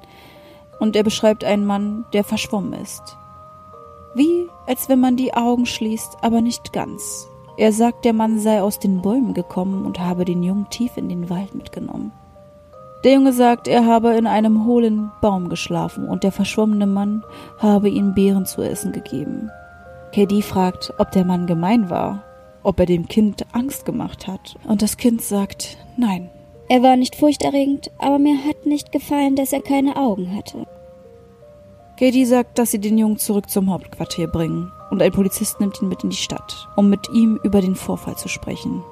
Und 0.77 0.97
er 0.97 1.03
beschreibt 1.03 1.45
einen 1.45 1.65
Mann, 1.65 2.03
der 2.11 2.25
verschwommen 2.25 2.73
ist. 2.73 3.15
Wie 4.15 4.47
als 4.67 4.89
wenn 4.89 4.99
man 4.99 5.15
die 5.15 5.33
Augen 5.33 5.65
schließt, 5.65 6.17
aber 6.21 6.41
nicht 6.41 6.73
ganz. 6.73 7.27
Er 7.57 7.71
sagt, 7.71 8.05
der 8.05 8.13
Mann 8.13 8.39
sei 8.39 8.61
aus 8.61 8.79
den 8.79 9.01
Bäumen 9.01 9.33
gekommen 9.33 9.85
und 9.85 9.99
habe 9.99 10.25
den 10.25 10.41
Jungen 10.41 10.69
tief 10.69 10.97
in 10.97 11.09
den 11.09 11.29
Wald 11.29 11.53
mitgenommen. 11.53 12.11
Der 13.03 13.13
Junge 13.13 13.33
sagt, 13.33 13.67
er 13.67 13.85
habe 13.85 14.15
in 14.15 14.25
einem 14.25 14.65
hohlen 14.65 15.11
Baum 15.21 15.49
geschlafen 15.49 16.07
und 16.07 16.23
der 16.23 16.31
verschwommene 16.31 16.87
Mann 16.87 17.23
habe 17.59 17.89
ihm 17.89 18.13
Beeren 18.13 18.45
zu 18.45 18.61
essen 18.61 18.93
gegeben. 18.93 19.51
KD 20.13 20.41
fragt, 20.41 20.93
ob 20.99 21.11
der 21.11 21.25
Mann 21.25 21.45
gemein 21.45 21.89
war, 21.89 22.23
ob 22.63 22.79
er 22.79 22.85
dem 22.85 23.07
Kind 23.07 23.45
Angst 23.51 23.85
gemacht 23.85 24.27
hat, 24.27 24.55
und 24.65 24.81
das 24.81 24.95
Kind 24.97 25.21
sagt 25.21 25.77
nein. 25.97 26.29
Er 26.69 26.81
war 26.81 26.95
nicht 26.95 27.17
furchterregend, 27.17 27.91
aber 27.97 28.19
mir 28.19 28.37
hat 28.45 28.65
nicht 28.65 28.91
gefallen, 28.93 29.35
dass 29.35 29.51
er 29.51 29.61
keine 29.61 29.97
Augen 29.97 30.33
hatte. 30.33 30.65
Katie 32.03 32.25
sagt, 32.25 32.59
dass 32.59 32.71
sie 32.71 32.79
den 32.79 32.97
Jungen 32.97 33.15
zurück 33.15 33.49
zum 33.49 33.71
Hauptquartier 33.71 34.27
bringen 34.27 34.73
und 34.91 35.01
ein 35.01 35.13
Polizist 35.13 35.61
nimmt 35.61 35.81
ihn 35.81 35.87
mit 35.87 36.03
in 36.03 36.09
die 36.09 36.17
Stadt, 36.17 36.67
um 36.75 36.89
mit 36.89 37.07
ihm 37.13 37.39
über 37.43 37.61
den 37.61 37.75
Vorfall 37.75 38.17
zu 38.17 38.27
sprechen. 38.27 38.83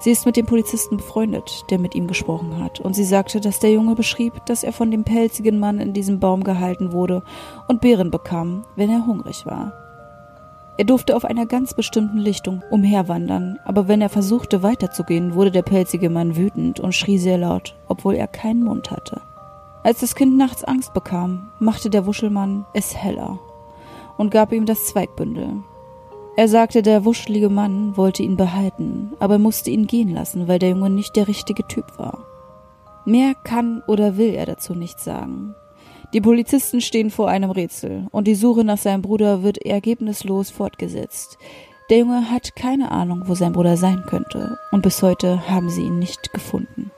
Sie 0.00 0.10
ist 0.10 0.26
mit 0.26 0.36
dem 0.36 0.44
Polizisten 0.44 0.98
befreundet, 0.98 1.64
der 1.70 1.78
mit 1.78 1.94
ihm 1.94 2.06
gesprochen 2.06 2.62
hat, 2.62 2.78
und 2.78 2.92
sie 2.92 3.04
sagte, 3.04 3.40
dass 3.40 3.60
der 3.60 3.72
Junge 3.72 3.94
beschrieb, 3.94 4.44
dass 4.44 4.62
er 4.62 4.74
von 4.74 4.90
dem 4.90 5.04
pelzigen 5.04 5.58
Mann 5.58 5.80
in 5.80 5.94
diesem 5.94 6.20
Baum 6.20 6.44
gehalten 6.44 6.92
wurde 6.92 7.22
und 7.66 7.80
Beeren 7.80 8.10
bekam, 8.10 8.66
wenn 8.76 8.90
er 8.90 9.06
hungrig 9.06 9.46
war. 9.46 9.72
Er 10.76 10.84
durfte 10.84 11.16
auf 11.16 11.24
einer 11.24 11.46
ganz 11.46 11.72
bestimmten 11.72 12.18
Lichtung 12.18 12.62
umherwandern, 12.68 13.58
aber 13.64 13.88
wenn 13.88 14.02
er 14.02 14.10
versuchte 14.10 14.62
weiterzugehen, 14.62 15.34
wurde 15.34 15.50
der 15.50 15.62
pelzige 15.62 16.10
Mann 16.10 16.36
wütend 16.36 16.78
und 16.78 16.94
schrie 16.94 17.16
sehr 17.16 17.38
laut, 17.38 17.74
obwohl 17.88 18.16
er 18.16 18.28
keinen 18.28 18.64
Mund 18.64 18.90
hatte. 18.90 19.22
Als 19.82 20.00
das 20.00 20.14
Kind 20.14 20.36
nachts 20.36 20.62
Angst 20.62 20.92
bekam, 20.92 21.50
machte 21.58 21.88
der 21.88 22.04
Wuschelmann 22.06 22.66
es 22.74 22.94
heller 22.94 23.38
und 24.18 24.30
gab 24.30 24.52
ihm 24.52 24.66
das 24.66 24.86
Zweigbündel. 24.86 25.62
Er 26.36 26.48
sagte, 26.48 26.82
der 26.82 27.04
wuschelige 27.04 27.48
Mann 27.48 27.96
wollte 27.96 28.22
ihn 28.22 28.36
behalten, 28.36 29.12
aber 29.18 29.38
musste 29.38 29.70
ihn 29.70 29.86
gehen 29.86 30.10
lassen, 30.10 30.48
weil 30.48 30.58
der 30.58 30.70
Junge 30.70 30.90
nicht 30.90 31.16
der 31.16 31.28
richtige 31.28 31.66
Typ 31.66 31.98
war. 31.98 32.26
Mehr 33.04 33.34
kann 33.34 33.82
oder 33.86 34.16
will 34.16 34.34
er 34.34 34.46
dazu 34.46 34.74
nicht 34.74 35.00
sagen. 35.00 35.54
Die 36.12 36.20
Polizisten 36.20 36.80
stehen 36.80 37.10
vor 37.10 37.28
einem 37.28 37.50
Rätsel 37.50 38.06
und 38.10 38.26
die 38.26 38.34
Suche 38.34 38.64
nach 38.64 38.78
seinem 38.78 39.00
Bruder 39.00 39.42
wird 39.42 39.64
ergebnislos 39.64 40.50
fortgesetzt. 40.50 41.38
Der 41.88 41.98
Junge 41.98 42.30
hat 42.30 42.54
keine 42.54 42.90
Ahnung, 42.90 43.22
wo 43.26 43.34
sein 43.34 43.52
Bruder 43.52 43.76
sein 43.76 44.04
könnte 44.06 44.58
und 44.72 44.82
bis 44.82 45.02
heute 45.02 45.48
haben 45.48 45.70
sie 45.70 45.82
ihn 45.82 45.98
nicht 45.98 46.32
gefunden. 46.32 46.90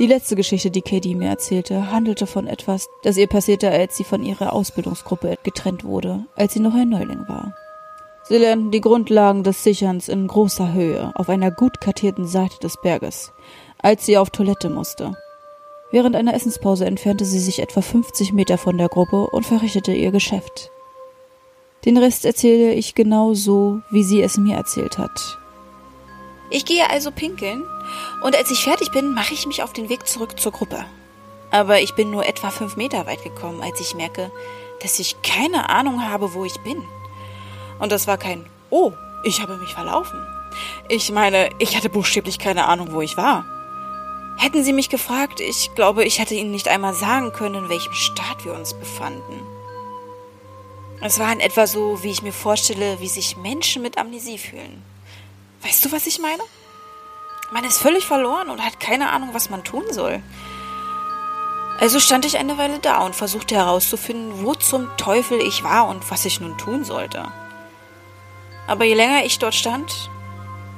Die 0.00 0.06
letzte 0.06 0.34
Geschichte, 0.34 0.70
die 0.70 0.80
Katie 0.80 1.14
mir 1.14 1.28
erzählte, 1.28 1.92
handelte 1.92 2.26
von 2.26 2.46
etwas, 2.46 2.88
das 3.02 3.18
ihr 3.18 3.26
passierte, 3.26 3.70
als 3.70 3.98
sie 3.98 4.04
von 4.04 4.22
ihrer 4.22 4.54
Ausbildungsgruppe 4.54 5.36
getrennt 5.42 5.84
wurde, 5.84 6.24
als 6.36 6.54
sie 6.54 6.60
noch 6.60 6.74
ein 6.74 6.88
Neuling 6.88 7.28
war. 7.28 7.54
Sie 8.26 8.38
lernten 8.38 8.70
die 8.70 8.80
Grundlagen 8.80 9.44
des 9.44 9.62
Sicherns 9.62 10.08
in 10.08 10.26
großer 10.26 10.72
Höhe 10.72 11.12
auf 11.16 11.28
einer 11.28 11.50
gut 11.50 11.82
kartierten 11.82 12.26
Seite 12.26 12.58
des 12.60 12.80
Berges, 12.80 13.34
als 13.76 14.06
sie 14.06 14.16
auf 14.16 14.30
Toilette 14.30 14.70
musste. 14.70 15.18
Während 15.90 16.16
einer 16.16 16.32
Essenspause 16.32 16.86
entfernte 16.86 17.26
sie 17.26 17.40
sich 17.40 17.58
etwa 17.58 17.82
50 17.82 18.32
Meter 18.32 18.56
von 18.56 18.78
der 18.78 18.88
Gruppe 18.88 19.26
und 19.26 19.44
verrichtete 19.44 19.92
ihr 19.92 20.12
Geschäft. 20.12 20.70
Den 21.84 21.98
Rest 21.98 22.24
erzähle 22.24 22.72
ich 22.72 22.94
genau 22.94 23.34
so, 23.34 23.80
wie 23.90 24.04
sie 24.04 24.22
es 24.22 24.38
mir 24.38 24.56
erzählt 24.56 24.96
hat. 24.96 25.39
Ich 26.50 26.64
gehe 26.64 26.90
also 26.90 27.10
pinkeln 27.10 27.62
und 28.22 28.36
als 28.36 28.50
ich 28.50 28.64
fertig 28.64 28.90
bin, 28.90 29.14
mache 29.14 29.34
ich 29.34 29.46
mich 29.46 29.62
auf 29.62 29.72
den 29.72 29.88
Weg 29.88 30.06
zurück 30.06 30.38
zur 30.38 30.52
Gruppe. 30.52 30.84
Aber 31.50 31.80
ich 31.80 31.94
bin 31.94 32.10
nur 32.10 32.26
etwa 32.26 32.50
fünf 32.50 32.76
Meter 32.76 33.06
weit 33.06 33.22
gekommen, 33.22 33.62
als 33.62 33.80
ich 33.80 33.94
merke, 33.94 34.30
dass 34.82 34.98
ich 34.98 35.22
keine 35.22 35.68
Ahnung 35.68 36.08
habe, 36.08 36.34
wo 36.34 36.44
ich 36.44 36.60
bin. 36.60 36.82
Und 37.78 37.92
das 37.92 38.06
war 38.06 38.18
kein 38.18 38.46
Oh, 38.70 38.92
ich 39.24 39.42
habe 39.42 39.56
mich 39.56 39.74
verlaufen. 39.74 40.24
Ich 40.88 41.10
meine, 41.10 41.50
ich 41.58 41.76
hatte 41.76 41.90
buchstäblich 41.90 42.38
keine 42.38 42.66
Ahnung, 42.66 42.92
wo 42.92 43.00
ich 43.00 43.16
war. 43.16 43.44
Hätten 44.38 44.64
Sie 44.64 44.72
mich 44.72 44.88
gefragt, 44.88 45.40
ich 45.40 45.74
glaube, 45.74 46.04
ich 46.04 46.18
hätte 46.18 46.34
Ihnen 46.34 46.50
nicht 46.50 46.68
einmal 46.68 46.94
sagen 46.94 47.32
können, 47.32 47.64
in 47.64 47.68
welchem 47.68 47.92
Staat 47.92 48.44
wir 48.44 48.54
uns 48.54 48.74
befanden. 48.74 49.42
Es 51.02 51.18
war 51.18 51.32
in 51.32 51.40
etwa 51.40 51.66
so, 51.66 52.02
wie 52.02 52.10
ich 52.10 52.22
mir 52.22 52.32
vorstelle, 52.32 53.00
wie 53.00 53.08
sich 53.08 53.36
Menschen 53.36 53.82
mit 53.82 53.98
Amnesie 53.98 54.38
fühlen. 54.38 54.82
Weißt 55.62 55.84
du, 55.84 55.92
was 55.92 56.06
ich 56.06 56.18
meine? 56.18 56.42
Man 57.52 57.64
ist 57.64 57.78
völlig 57.78 58.06
verloren 58.06 58.48
und 58.48 58.64
hat 58.64 58.80
keine 58.80 59.10
Ahnung, 59.10 59.30
was 59.32 59.50
man 59.50 59.64
tun 59.64 59.84
soll. 59.90 60.22
Also 61.80 61.98
stand 61.98 62.24
ich 62.24 62.38
eine 62.38 62.58
Weile 62.58 62.78
da 62.78 62.98
und 63.04 63.16
versuchte 63.16 63.54
herauszufinden, 63.54 64.44
wo 64.44 64.54
zum 64.54 64.94
Teufel 64.96 65.40
ich 65.40 65.64
war 65.64 65.88
und 65.88 66.10
was 66.10 66.24
ich 66.26 66.40
nun 66.40 66.58
tun 66.58 66.84
sollte. 66.84 67.26
Aber 68.66 68.84
je 68.84 68.94
länger 68.94 69.24
ich 69.24 69.38
dort 69.38 69.54
stand, 69.54 70.10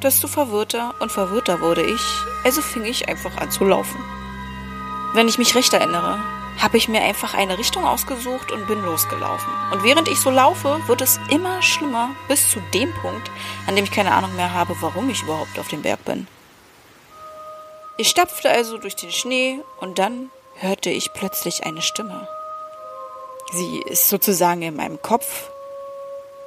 desto 0.03 0.29
verwirrter 0.29 0.95
und 1.01 1.13
verwirrter 1.13 1.61
wurde 1.61 1.83
ich, 1.83 2.03
also 2.45 2.63
fing 2.63 2.85
ich 2.85 3.09
einfach 3.09 3.37
an 3.37 3.51
zu 3.51 3.65
laufen. 3.65 4.03
Wenn 5.13 5.29
ich 5.29 5.39
mich 5.39 5.55
recht 5.55 5.73
erinnere, 5.73 6.19
habe 6.63 6.77
ich 6.77 6.89
mir 6.89 7.03
einfach 7.03 7.35
eine 7.35 7.59
Richtung 7.59 7.85
ausgesucht 7.85 8.53
und 8.53 8.69
bin 8.69 8.81
losgelaufen. 8.85 9.53
Und 9.73 9.83
während 9.83 10.07
ich 10.07 10.21
so 10.21 10.31
laufe, 10.31 10.81
wird 10.87 11.01
es 11.01 11.19
immer 11.29 11.61
schlimmer 11.61 12.11
bis 12.29 12.49
zu 12.51 12.61
dem 12.73 12.95
Punkt, 13.03 13.31
an 13.67 13.75
dem 13.75 13.85
ich 13.85 13.91
keine 13.91 14.13
Ahnung 14.13 14.35
mehr 14.37 14.55
habe, 14.55 14.77
warum 14.81 15.11
ich 15.11 15.23
überhaupt 15.23 15.59
auf 15.59 15.67
dem 15.67 15.83
Berg 15.83 16.05
bin. 16.05 16.29
Ich 17.99 18.09
stapfte 18.09 18.49
also 18.49 18.79
durch 18.79 18.95
den 18.95 19.11
Schnee 19.11 19.59
und 19.81 19.99
dann 19.99 20.31
hörte 20.55 20.91
ich 20.91 21.13
plötzlich 21.13 21.65
eine 21.65 21.83
Stimme. 21.83 22.29
Sie 23.53 23.83
ist 23.85 24.09
sozusagen 24.09 24.63
in 24.63 24.77
meinem 24.77 25.03
Kopf, 25.03 25.51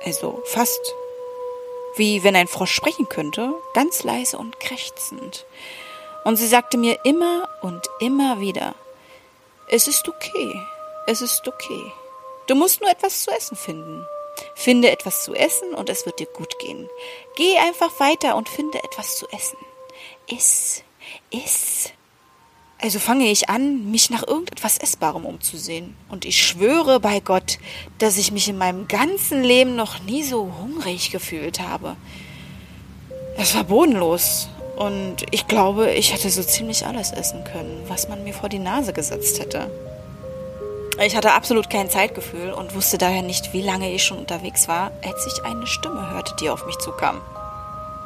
also 0.03 0.41
fast 0.45 0.79
wie 1.97 2.23
wenn 2.23 2.35
ein 2.35 2.47
Frosch 2.47 2.73
sprechen 2.73 3.09
könnte, 3.09 3.53
ganz 3.73 4.03
leise 4.03 4.37
und 4.37 4.59
krächzend. 4.59 5.45
Und 6.23 6.37
sie 6.37 6.47
sagte 6.47 6.77
mir 6.77 6.99
immer 7.03 7.47
und 7.61 7.85
immer 7.99 8.39
wieder, 8.39 8.75
es 9.67 9.87
ist 9.87 10.07
okay, 10.07 10.61
es 11.07 11.21
ist 11.21 11.47
okay. 11.47 11.91
Du 12.47 12.55
musst 12.55 12.81
nur 12.81 12.89
etwas 12.89 13.21
zu 13.21 13.31
essen 13.31 13.55
finden. 13.55 14.05
Finde 14.53 14.91
etwas 14.91 15.23
zu 15.23 15.33
essen 15.33 15.73
und 15.73 15.89
es 15.89 16.05
wird 16.05 16.19
dir 16.19 16.27
gut 16.27 16.59
gehen. 16.59 16.89
Geh 17.35 17.57
einfach 17.57 17.99
weiter 17.99 18.35
und 18.35 18.49
finde 18.49 18.83
etwas 18.83 19.15
zu 19.17 19.27
essen. 19.29 19.57
Iss, 20.27 20.83
iss, 21.31 21.91
also 22.81 22.99
fange 22.99 23.31
ich 23.31 23.49
an, 23.49 23.89
mich 23.89 24.09
nach 24.09 24.27
irgendetwas 24.27 24.77
Essbarem 24.77 25.25
umzusehen. 25.25 25.95
Und 26.09 26.25
ich 26.25 26.45
schwöre 26.45 26.99
bei 26.99 27.19
Gott, 27.19 27.57
dass 27.99 28.17
ich 28.17 28.31
mich 28.31 28.49
in 28.49 28.57
meinem 28.57 28.87
ganzen 28.87 29.43
Leben 29.43 29.75
noch 29.75 30.01
nie 30.03 30.23
so 30.23 30.51
hungrig 30.59 31.11
gefühlt 31.11 31.59
habe. 31.59 31.95
Es 33.37 33.55
war 33.55 33.63
bodenlos. 33.63 34.49
Und 34.75 35.25
ich 35.31 35.47
glaube, 35.47 35.91
ich 35.91 36.13
hätte 36.13 36.29
so 36.29 36.43
ziemlich 36.43 36.85
alles 36.85 37.11
essen 37.11 37.43
können, 37.43 37.83
was 37.87 38.09
man 38.09 38.23
mir 38.23 38.33
vor 38.33 38.49
die 38.49 38.59
Nase 38.59 38.91
gesetzt 38.91 39.39
hätte. 39.39 39.69
Ich 41.03 41.15
hatte 41.15 41.33
absolut 41.33 41.69
kein 41.69 41.89
Zeitgefühl 41.89 42.51
und 42.53 42.73
wusste 42.73 42.97
daher 42.97 43.21
nicht, 43.21 43.53
wie 43.53 43.61
lange 43.61 43.93
ich 43.93 44.03
schon 44.03 44.17
unterwegs 44.17 44.67
war, 44.67 44.91
als 45.03 45.25
ich 45.27 45.43
eine 45.43 45.67
Stimme 45.67 46.11
hörte, 46.11 46.35
die 46.39 46.49
auf 46.49 46.65
mich 46.65 46.77
zukam. 46.77 47.21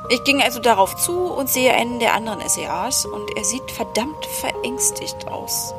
Ich 0.09 0.23
ging 0.23 0.41
also 0.41 0.59
darauf 0.59 0.95
zu 0.95 1.27
und 1.27 1.49
sehe 1.49 1.73
einen 1.73 1.99
der 1.99 2.15
anderen 2.15 2.47
SEAs 2.47 3.05
und 3.05 3.29
er 3.35 3.43
sieht 3.43 3.69
verdammt 3.69 4.25
verängstigt 4.25 5.27
aus. 5.27 5.73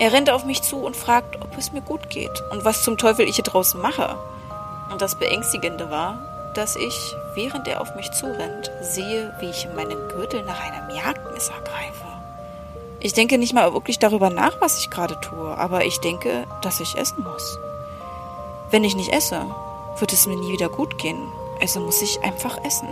Er 0.00 0.12
rennt 0.12 0.30
auf 0.30 0.44
mich 0.44 0.62
zu 0.62 0.78
und 0.78 0.96
fragt, 0.96 1.36
ob 1.36 1.56
es 1.56 1.72
mir 1.72 1.82
gut 1.82 2.10
geht 2.10 2.42
und 2.50 2.64
was 2.64 2.82
zum 2.82 2.98
Teufel 2.98 3.28
ich 3.28 3.36
hier 3.36 3.44
draußen 3.44 3.80
mache. 3.80 4.16
Und 4.90 5.00
das 5.00 5.14
Beängstigende 5.14 5.90
war, 5.90 6.29
dass 6.54 6.76
ich, 6.76 7.16
während 7.34 7.68
er 7.68 7.80
auf 7.80 7.94
mich 7.94 8.10
zurennt, 8.12 8.70
sehe, 8.80 9.34
wie 9.40 9.50
ich 9.50 9.64
in 9.64 9.74
meinen 9.74 10.08
Gürtel 10.08 10.42
nach 10.42 10.60
einem 10.60 10.90
Jagdmesser 10.90 11.54
greife. 11.64 12.06
Ich 13.00 13.14
denke 13.14 13.38
nicht 13.38 13.54
mal 13.54 13.72
wirklich 13.72 13.98
darüber 13.98 14.28
nach, 14.30 14.60
was 14.60 14.78
ich 14.78 14.90
gerade 14.90 15.18
tue, 15.20 15.56
aber 15.56 15.84
ich 15.84 16.00
denke, 16.00 16.46
dass 16.62 16.80
ich 16.80 16.96
essen 16.96 17.24
muss. 17.24 17.58
Wenn 18.70 18.84
ich 18.84 18.94
nicht 18.94 19.12
esse, 19.12 19.46
wird 19.98 20.12
es 20.12 20.26
mir 20.26 20.36
nie 20.36 20.52
wieder 20.52 20.68
gut 20.68 20.98
gehen, 20.98 21.32
also 21.60 21.80
muss 21.80 22.02
ich 22.02 22.22
einfach 22.22 22.62
essen. 22.64 22.88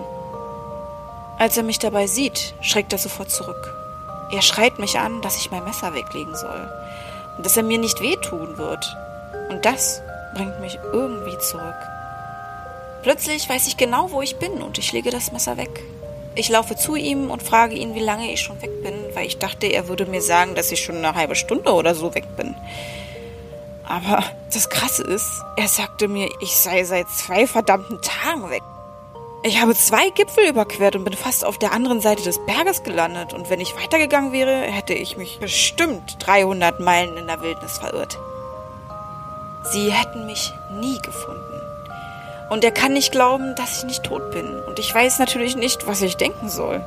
Als 1.38 1.56
er 1.56 1.62
mich 1.62 1.78
dabei 1.78 2.06
sieht, 2.06 2.54
schreckt 2.60 2.92
er 2.92 2.98
sofort 2.98 3.30
zurück. 3.30 3.74
Er 4.30 4.42
schreit 4.42 4.78
mich 4.78 4.98
an, 4.98 5.22
dass 5.22 5.36
ich 5.36 5.50
mein 5.50 5.64
Messer 5.64 5.94
weglegen 5.94 6.34
soll 6.34 6.70
und 7.36 7.46
dass 7.46 7.56
er 7.56 7.62
mir 7.62 7.78
nicht 7.78 8.00
wehtun 8.00 8.58
wird. 8.58 8.96
Und 9.48 9.64
das 9.64 10.02
bringt 10.34 10.60
mich 10.60 10.78
irgendwie 10.92 11.38
zurück. 11.38 11.76
Plötzlich 13.02 13.48
weiß 13.48 13.66
ich 13.68 13.76
genau, 13.76 14.10
wo 14.10 14.22
ich 14.22 14.36
bin 14.36 14.62
und 14.62 14.78
ich 14.78 14.92
lege 14.92 15.10
das 15.10 15.32
Messer 15.32 15.56
weg. 15.56 15.82
Ich 16.34 16.48
laufe 16.48 16.76
zu 16.76 16.94
ihm 16.94 17.30
und 17.30 17.42
frage 17.42 17.74
ihn, 17.74 17.94
wie 17.94 18.00
lange 18.00 18.32
ich 18.32 18.40
schon 18.40 18.60
weg 18.62 18.82
bin, 18.82 18.94
weil 19.14 19.26
ich 19.26 19.38
dachte, 19.38 19.66
er 19.66 19.88
würde 19.88 20.06
mir 20.06 20.22
sagen, 20.22 20.54
dass 20.54 20.70
ich 20.70 20.82
schon 20.82 20.96
eine 20.96 21.14
halbe 21.14 21.34
Stunde 21.34 21.72
oder 21.72 21.94
so 21.94 22.14
weg 22.14 22.36
bin. 22.36 22.54
Aber 23.84 24.22
das 24.52 24.68
Krasse 24.68 25.02
ist, 25.02 25.42
er 25.56 25.66
sagte 25.66 26.08
mir, 26.08 26.28
ich 26.40 26.56
sei 26.56 26.84
seit 26.84 27.08
zwei 27.08 27.46
verdammten 27.46 28.00
Tagen 28.02 28.50
weg. 28.50 28.62
Ich 29.42 29.60
habe 29.60 29.74
zwei 29.74 30.10
Gipfel 30.10 30.48
überquert 30.48 30.96
und 30.96 31.04
bin 31.04 31.14
fast 31.14 31.44
auf 31.44 31.58
der 31.58 31.72
anderen 31.72 32.00
Seite 32.00 32.22
des 32.22 32.44
Berges 32.44 32.82
gelandet. 32.82 33.32
Und 33.32 33.50
wenn 33.50 33.60
ich 33.60 33.76
weitergegangen 33.76 34.32
wäre, 34.32 34.62
hätte 34.62 34.94
ich 34.94 35.16
mich 35.16 35.38
bestimmt 35.38 36.16
300 36.18 36.80
Meilen 36.80 37.16
in 37.16 37.28
der 37.28 37.40
Wildnis 37.40 37.78
verirrt. 37.78 38.18
Sie 39.72 39.92
hätten 39.92 40.26
mich 40.26 40.52
nie 40.72 41.00
gefunden. 41.02 41.47
Und 42.50 42.64
er 42.64 42.70
kann 42.70 42.92
nicht 42.92 43.12
glauben, 43.12 43.54
dass 43.56 43.78
ich 43.78 43.84
nicht 43.84 44.04
tot 44.04 44.30
bin. 44.30 44.58
Und 44.64 44.78
ich 44.78 44.94
weiß 44.94 45.18
natürlich 45.18 45.56
nicht, 45.56 45.86
was 45.86 46.02
ich 46.02 46.16
denken 46.16 46.48
soll. 46.48 46.84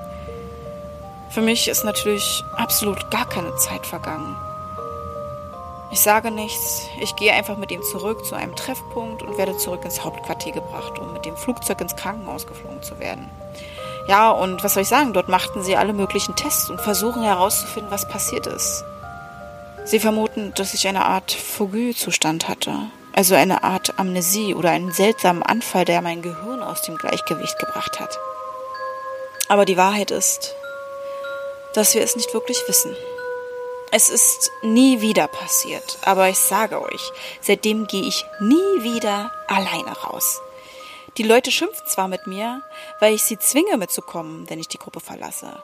Für 1.30 1.42
mich 1.42 1.68
ist 1.68 1.84
natürlich 1.84 2.44
absolut 2.58 3.10
gar 3.12 3.28
keine 3.28 3.56
Zeit 3.56 3.86
vergangen. 3.86 4.36
Ich 5.92 6.00
sage 6.00 6.32
nichts, 6.32 6.88
ich 7.02 7.16
gehe 7.18 7.34
einfach 7.34 7.58
mit 7.58 7.70
ihm 7.70 7.84
zurück 7.84 8.26
zu 8.26 8.36
einem 8.36 8.56
Treffpunkt 8.56 9.22
und 9.24 9.38
werde 9.38 9.58
zurück 9.58 9.84
ins 9.84 10.04
Hauptquartier 10.04 10.54
gebracht, 10.54 10.98
um 10.98 11.12
mit 11.14 11.26
dem 11.26 11.36
Flugzeug 11.36 11.82
ins 11.82 11.96
Krankenhaus 11.96 12.48
geflogen 12.48 12.82
zu 12.82 12.98
werden. 13.00 13.30
Ja, 14.08 14.32
und 14.32 14.64
was 14.64 14.74
soll 14.74 14.84
ich 14.84 14.90
sagen, 14.90 15.14
dort 15.14 15.28
machten 15.28 15.64
sie 15.64 15.76
alle 15.76 15.94
möglichen 15.94 16.36
Tests 16.36 16.70
und 16.70 16.82
versuchen 16.82 17.24
herauszufinden, 17.24 17.92
was 17.92 18.08
passiert 18.08 18.48
ist. 18.48 18.84
Sie 19.84 20.00
vermuten, 20.00 20.54
dass 20.56 20.74
ich 20.74 20.88
eine 20.88 21.06
Art 21.06 21.32
Fougue-Zustand 21.32 22.48
hatte, 22.48 22.74
also 23.14 23.36
eine 23.36 23.64
Art 23.64 24.00
Amnesie 24.00 24.56
oder 24.56 24.72
einen 24.72 24.92
seltsamen 24.92 25.44
Anfall, 25.44 25.86
der 25.86 26.02
mein 26.02 26.22
Gehirn 26.22 26.62
aus 26.62 26.82
dem 26.82 26.98
Gleichgewicht 26.98 27.60
gebracht 27.60 28.00
hat. 28.00 28.18
Aber 29.50 29.66
die 29.66 29.78
Wahrheit 29.78 30.12
ist, 30.12 30.56
dass 31.74 31.94
wir 31.94 32.02
es 32.02 32.16
nicht 32.16 32.34
wirklich 32.34 32.58
wissen. 32.68 32.96
Es 33.92 34.10
ist 34.10 34.52
nie 34.62 35.02
wieder 35.02 35.28
passiert, 35.28 35.98
aber 36.04 36.30
ich 36.30 36.40
sage 36.40 36.82
euch, 36.82 37.12
seitdem 37.42 37.88
gehe 37.88 38.04
ich 38.04 38.26
nie 38.40 38.84
wieder 38.84 39.32
alleine 39.48 39.92
raus. 39.92 40.40
Die 41.18 41.24
Leute 41.24 41.52
schimpfen 41.52 41.86
zwar 41.86 42.08
mit 42.08 42.26
mir, 42.26 42.62
weil 43.02 43.14
ich 43.14 43.24
sie 43.24 43.38
zwinge 43.38 43.76
mitzukommen, 43.76 44.50
wenn 44.50 44.60
ich 44.60 44.70
die 44.70 44.78
Gruppe 44.78 45.02
verlasse. 45.02 45.62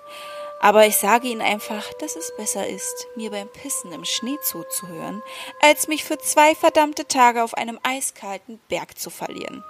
Aber 0.59 0.87
ich 0.87 0.97
sage 0.97 1.27
ihnen 1.27 1.41
einfach, 1.41 1.83
dass 1.99 2.15
es 2.15 2.35
besser 2.35 2.67
ist, 2.67 3.07
mir 3.15 3.29
beim 3.29 3.47
Pissen 3.47 3.91
im 3.91 4.05
Schnee 4.05 4.37
zuzuhören, 4.41 5.21
als 5.61 5.87
mich 5.87 6.03
für 6.03 6.17
zwei 6.17 6.55
verdammte 6.55 7.05
Tage 7.07 7.43
auf 7.43 7.53
einem 7.53 7.79
eiskalten 7.83 8.59
Berg 8.67 8.97
zu 8.97 9.09
verlieren. 9.09 9.63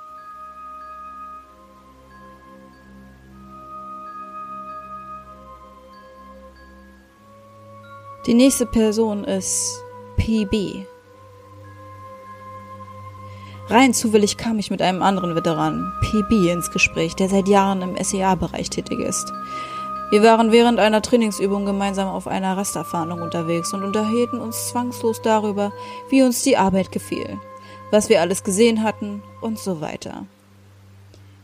Die 8.28 8.34
nächste 8.34 8.66
Person 8.66 9.24
ist 9.24 9.82
PB. 10.18 10.86
Rein 13.70 13.94
zufällig 13.94 14.38
kam 14.38 14.60
ich 14.60 14.70
mit 14.70 14.82
einem 14.82 15.02
anderen 15.02 15.36
Veteran, 15.36 15.94
PB, 16.02 16.50
ins 16.52 16.72
Gespräch, 16.72 17.16
der 17.16 17.30
seit 17.30 17.48
Jahren 17.48 17.82
im 17.82 18.02
SEA-Bereich 18.02 18.70
tätig 18.70 19.00
ist. 19.00 19.32
Wir 20.10 20.24
waren 20.24 20.54
während 20.54 20.80
einer 20.80 21.02
Trainingsübung 21.02 21.66
gemeinsam 21.66 22.08
auf 22.08 22.28
einer 22.28 22.56
Rasterfahndung 22.56 23.22
unterwegs 23.22 23.74
und 23.74 23.84
unterhielten 23.84 24.40
uns 24.40 24.70
zwangslos 24.70 25.22
darüber, 25.22 25.74
wie 26.10 26.24
uns 26.24 26.44
die 26.44 26.56
Arbeit 26.56 26.94
gefiel, 26.94 27.38
was 27.92 28.08
wir 28.08 28.22
alles 28.22 28.46
gesehen 28.46 28.84
hatten 28.84 29.22
und 29.42 29.60
so 29.60 29.82
weiter. 29.82 30.26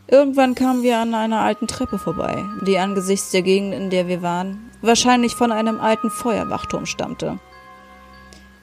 Irgendwann 0.06 0.54
kamen 0.54 0.82
wir 0.82 0.98
an 0.98 1.14
einer 1.14 1.40
alten 1.40 1.66
Treppe 1.66 1.98
vorbei, 1.98 2.42
die 2.62 2.78
angesichts 2.78 3.30
der 3.30 3.42
Gegend, 3.42 3.74
in 3.74 3.90
der 3.90 4.08
wir 4.08 4.22
waren, 4.22 4.70
wahrscheinlich 4.80 5.34
von 5.34 5.52
einem 5.52 5.80
alten 5.80 6.10
Feuerwachturm 6.10 6.86
stammte. 6.86 7.38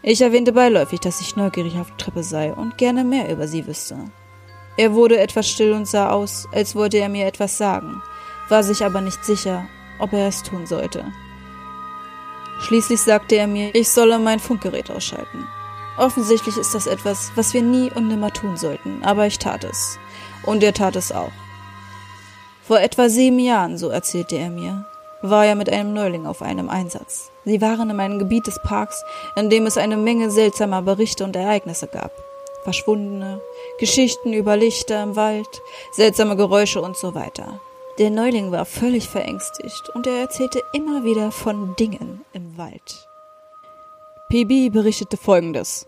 Ich 0.02 0.22
erwähnte 0.22 0.52
beiläufig, 0.52 1.00
dass 1.00 1.22
ich 1.22 1.36
neugierig 1.36 1.78
auf 1.80 1.92
die 1.92 2.04
Treppe 2.04 2.24
sei 2.24 2.54
und 2.54 2.80
gerne 2.80 3.04
mehr 3.04 3.32
über 3.32 3.48
sie 3.48 3.68
wüsste. 3.68 3.98
Er 4.78 4.94
wurde 4.94 5.20
etwas 5.20 5.48
still 5.48 5.74
und 5.74 5.88
sah 5.88 6.10
aus, 6.10 6.48
als 6.52 6.76
wollte 6.76 6.98
er 6.98 7.10
mir 7.10 7.28
etwas 7.28 7.58
sagen, 7.60 8.02
war 8.50 8.64
sich 8.64 8.84
aber 8.84 9.02
nicht 9.02 9.24
sicher, 9.24 9.66
ob 10.02 10.14
er 10.14 10.28
es 10.28 10.44
tun 10.44 10.66
sollte. 10.66 11.06
Schließlich 12.62 13.02
sagte 13.02 13.36
er 13.36 13.48
mir, 13.48 13.74
ich 13.74 13.90
solle 13.90 14.20
mein 14.20 14.40
Funkgerät 14.40 14.92
ausschalten. 14.92 15.48
Offensichtlich 15.98 16.58
ist 16.58 16.74
das 16.74 16.88
etwas, 16.88 17.32
was 17.36 17.54
wir 17.54 17.62
nie 17.62 17.92
und 17.92 18.08
nimmer 18.08 18.32
tun 18.32 18.58
sollten, 18.58 19.04
aber 19.04 19.28
ich 19.28 19.40
tat 19.40 19.64
es. 19.64 20.00
Und 20.46 20.64
er 20.64 20.74
tat 20.74 20.96
es 20.96 21.12
auch. 21.12 21.32
Vor 22.64 22.80
etwa 22.80 23.10
sieben 23.10 23.40
Jahren, 23.40 23.78
so 23.78 23.90
erzählte 23.90 24.38
er 24.38 24.50
mir, 24.50 24.86
war 25.22 25.46
er 25.46 25.56
mit 25.56 25.70
einem 25.70 25.94
Neuling 25.94 26.26
auf 26.26 26.42
einem 26.42 26.70
Einsatz. 26.70 27.32
Sie 27.46 27.62
waren 27.62 27.90
in 27.90 28.00
einem 28.00 28.20
Gebiet 28.20 28.48
des 28.48 28.62
Parks, 28.64 29.04
in 29.36 29.50
dem 29.50 29.66
es 29.66 29.78
eine 29.78 29.98
Menge 29.98 30.32
seltsamer 30.32 30.82
Berichte 30.82 31.24
und 31.24 31.36
Ereignisse 31.36 31.88
gab. 31.88 32.12
Verschwundene, 32.64 33.42
Geschichten 33.80 34.34
über 34.34 34.56
Lichter 34.56 35.04
im 35.04 35.16
Wald, 35.16 35.62
seltsame 35.92 36.36
Geräusche 36.36 36.82
und 36.82 36.96
so 36.96 37.16
weiter. 37.16 37.60
Der 37.98 38.10
Neuling 38.10 38.52
war 38.52 38.66
völlig 38.66 39.10
verängstigt 39.10 39.90
und 39.94 40.08
er 40.08 40.20
erzählte 40.20 40.64
immer 40.74 41.04
wieder 41.04 41.32
von 41.32 41.76
Dingen 41.76 42.24
im 42.32 42.58
Wald. 42.58 43.08
PB 44.30 44.72
berichtete 44.72 45.18
folgendes. 45.18 45.88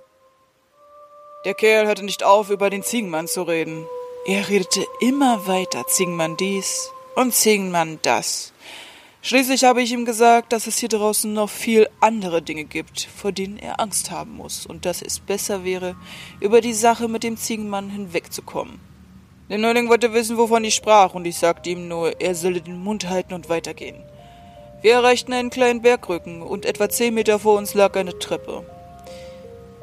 Der 1.45 1.53
Kerl 1.53 1.87
hörte 1.87 2.03
nicht 2.03 2.23
auf, 2.23 2.49
über 2.49 2.69
den 2.69 2.83
Ziegenmann 2.83 3.27
zu 3.27 3.43
reden. 3.43 3.85
Er 4.25 4.49
redete 4.49 4.85
immer 4.99 5.47
weiter, 5.47 5.87
Ziegenmann 5.87 6.35
dies 6.35 6.91
und 7.15 7.33
Ziegenmann 7.33 7.99
das. 8.01 8.53
Schließlich 9.21 9.63
habe 9.63 9.81
ich 9.81 9.93
ihm 9.93 10.03
gesagt, 10.03 10.51
dass 10.51 10.67
es 10.67 10.77
hier 10.79 10.89
draußen 10.89 11.31
noch 11.31 11.49
viel 11.49 11.87
andere 12.01 12.41
Dinge 12.41 12.65
gibt, 12.65 13.01
vor 13.01 13.31
denen 13.31 13.57
er 13.57 13.79
Angst 13.79 14.11
haben 14.11 14.35
muss 14.35 14.65
und 14.65 14.85
dass 14.85 15.01
es 15.01 15.21
besser 15.21 15.63
wäre, 15.63 15.95
über 16.41 16.59
die 16.59 16.73
Sache 16.73 17.07
mit 17.07 17.23
dem 17.23 17.37
Ziegenmann 17.37 17.89
hinwegzukommen. 17.89 18.92
Der 19.53 19.59
Neuling 19.59 19.87
wollte 19.87 20.13
wissen, 20.13 20.35
wovon 20.39 20.63
ich 20.63 20.73
sprach, 20.73 21.13
und 21.13 21.27
ich 21.27 21.37
sagte 21.37 21.69
ihm 21.69 21.87
nur, 21.87 22.19
er 22.19 22.33
solle 22.33 22.59
den 22.59 22.79
Mund 22.79 23.07
halten 23.07 23.35
und 23.35 23.49
weitergehen. 23.49 24.01
Wir 24.81 24.93
erreichten 24.93 25.31
einen 25.31 25.51
kleinen 25.51 25.83
Bergrücken, 25.83 26.41
und 26.41 26.65
etwa 26.65 26.89
zehn 26.89 27.13
Meter 27.13 27.37
vor 27.37 27.59
uns 27.59 27.75
lag 27.75 27.95
eine 27.95 28.17
Treppe. 28.17 28.65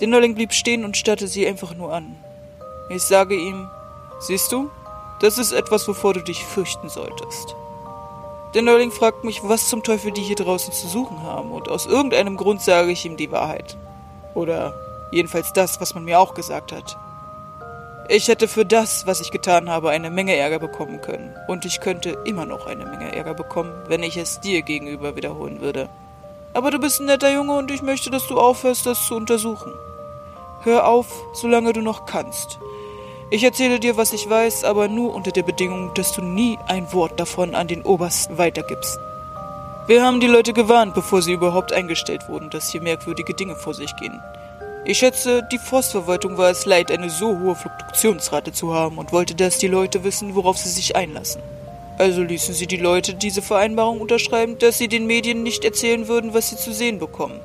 Der 0.00 0.08
Neuling 0.08 0.34
blieb 0.34 0.52
stehen 0.54 0.84
und 0.84 0.96
starrte 0.96 1.28
sie 1.28 1.46
einfach 1.46 1.76
nur 1.76 1.94
an. 1.94 2.16
Ich 2.92 3.02
sage 3.02 3.36
ihm, 3.36 3.68
Siehst 4.18 4.50
du, 4.50 4.72
das 5.20 5.38
ist 5.38 5.52
etwas, 5.52 5.86
wovor 5.86 6.14
du 6.14 6.20
dich 6.24 6.44
fürchten 6.44 6.88
solltest. 6.88 7.54
Der 8.54 8.62
Neuling 8.62 8.90
fragt 8.90 9.22
mich, 9.22 9.40
was 9.44 9.68
zum 9.68 9.84
Teufel 9.84 10.10
die 10.10 10.22
hier 10.22 10.34
draußen 10.34 10.74
zu 10.74 10.88
suchen 10.88 11.22
haben, 11.22 11.52
und 11.52 11.68
aus 11.68 11.86
irgendeinem 11.86 12.36
Grund 12.36 12.60
sage 12.60 12.90
ich 12.90 13.04
ihm 13.04 13.16
die 13.16 13.30
Wahrheit. 13.30 13.76
Oder 14.34 14.74
jedenfalls 15.12 15.52
das, 15.52 15.80
was 15.80 15.94
man 15.94 16.06
mir 16.06 16.18
auch 16.18 16.34
gesagt 16.34 16.72
hat. 16.72 16.98
Ich 18.12 18.26
hätte 18.26 18.48
für 18.48 18.66
das, 18.66 19.06
was 19.06 19.20
ich 19.20 19.30
getan 19.30 19.70
habe, 19.70 19.90
eine 19.90 20.10
Menge 20.10 20.34
Ärger 20.34 20.58
bekommen 20.58 21.00
können. 21.00 21.32
Und 21.46 21.64
ich 21.64 21.78
könnte 21.78 22.18
immer 22.24 22.44
noch 22.44 22.66
eine 22.66 22.84
Menge 22.84 23.14
Ärger 23.14 23.34
bekommen, 23.34 23.72
wenn 23.86 24.02
ich 24.02 24.16
es 24.16 24.40
dir 24.40 24.62
gegenüber 24.62 25.14
wiederholen 25.14 25.60
würde. 25.60 25.88
Aber 26.52 26.72
du 26.72 26.80
bist 26.80 26.98
ein 26.98 27.06
netter 27.06 27.32
Junge 27.32 27.56
und 27.56 27.70
ich 27.70 27.82
möchte, 27.82 28.10
dass 28.10 28.26
du 28.26 28.36
aufhörst, 28.36 28.84
das 28.84 29.06
zu 29.06 29.14
untersuchen. 29.14 29.72
Hör 30.64 30.88
auf, 30.88 31.06
solange 31.34 31.72
du 31.72 31.82
noch 31.82 32.04
kannst. 32.04 32.58
Ich 33.30 33.44
erzähle 33.44 33.78
dir, 33.78 33.96
was 33.96 34.12
ich 34.12 34.28
weiß, 34.28 34.64
aber 34.64 34.88
nur 34.88 35.14
unter 35.14 35.30
der 35.30 35.44
Bedingung, 35.44 35.94
dass 35.94 36.12
du 36.12 36.20
nie 36.20 36.58
ein 36.66 36.92
Wort 36.92 37.20
davon 37.20 37.54
an 37.54 37.68
den 37.68 37.82
Obersten 37.82 38.38
weitergibst. 38.38 38.98
Wir 39.86 40.04
haben 40.04 40.18
die 40.18 40.26
Leute 40.26 40.52
gewarnt, 40.52 40.94
bevor 40.94 41.22
sie 41.22 41.34
überhaupt 41.34 41.72
eingestellt 41.72 42.28
wurden, 42.28 42.50
dass 42.50 42.70
hier 42.72 42.82
merkwürdige 42.82 43.34
Dinge 43.34 43.54
vor 43.54 43.74
sich 43.74 43.94
gehen. 43.94 44.20
Ich 44.90 44.98
schätze, 44.98 45.44
die 45.44 45.58
Forstverwaltung 45.58 46.36
war 46.36 46.50
es 46.50 46.66
leid, 46.66 46.90
eine 46.90 47.10
so 47.10 47.38
hohe 47.38 47.54
Fluktuationsrate 47.54 48.50
zu 48.50 48.74
haben 48.74 48.98
und 48.98 49.12
wollte, 49.12 49.36
dass 49.36 49.56
die 49.56 49.68
Leute 49.68 50.02
wissen, 50.02 50.34
worauf 50.34 50.58
sie 50.58 50.68
sich 50.68 50.96
einlassen. 50.96 51.40
Also 51.96 52.24
ließen 52.24 52.54
sie 52.54 52.66
die 52.66 52.76
Leute 52.76 53.14
diese 53.14 53.40
Vereinbarung 53.40 54.00
unterschreiben, 54.00 54.58
dass 54.58 54.78
sie 54.78 54.88
den 54.88 55.06
Medien 55.06 55.44
nicht 55.44 55.64
erzählen 55.64 56.08
würden, 56.08 56.34
was 56.34 56.48
sie 56.48 56.56
zu 56.56 56.72
sehen 56.72 56.98
bekommen. 56.98 57.38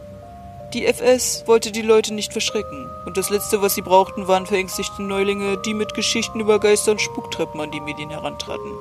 Die 0.74 0.88
FS 0.88 1.44
wollte 1.46 1.72
die 1.72 1.84
Leute 1.84 2.16
nicht 2.16 2.32
verschrecken, 2.32 2.90
und 3.06 3.16
das 3.16 3.30
Letzte, 3.30 3.62
was 3.62 3.76
sie 3.76 3.84
brauchten, 3.84 4.28
waren 4.28 4.48
verängstigte 4.48 5.04
Neulinge, 5.04 5.62
die 5.64 5.76
mit 5.76 5.94
Geschichten 5.94 6.40
über 6.40 6.60
Geister 6.60 6.94
und 6.94 7.02
Spuktreppen 7.02 7.62
an 7.62 7.70
die 7.70 7.80
Medien 7.80 8.10
herantraten. 8.10 8.72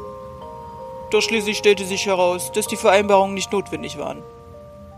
Doch 1.11 1.21
schließlich 1.21 1.59
stellte 1.59 1.85
sich 1.85 2.07
heraus, 2.07 2.51
dass 2.55 2.67
die 2.67 2.77
Vereinbarungen 2.77 3.35
nicht 3.35 3.53
notwendig 3.53 3.99
waren. 3.99 4.23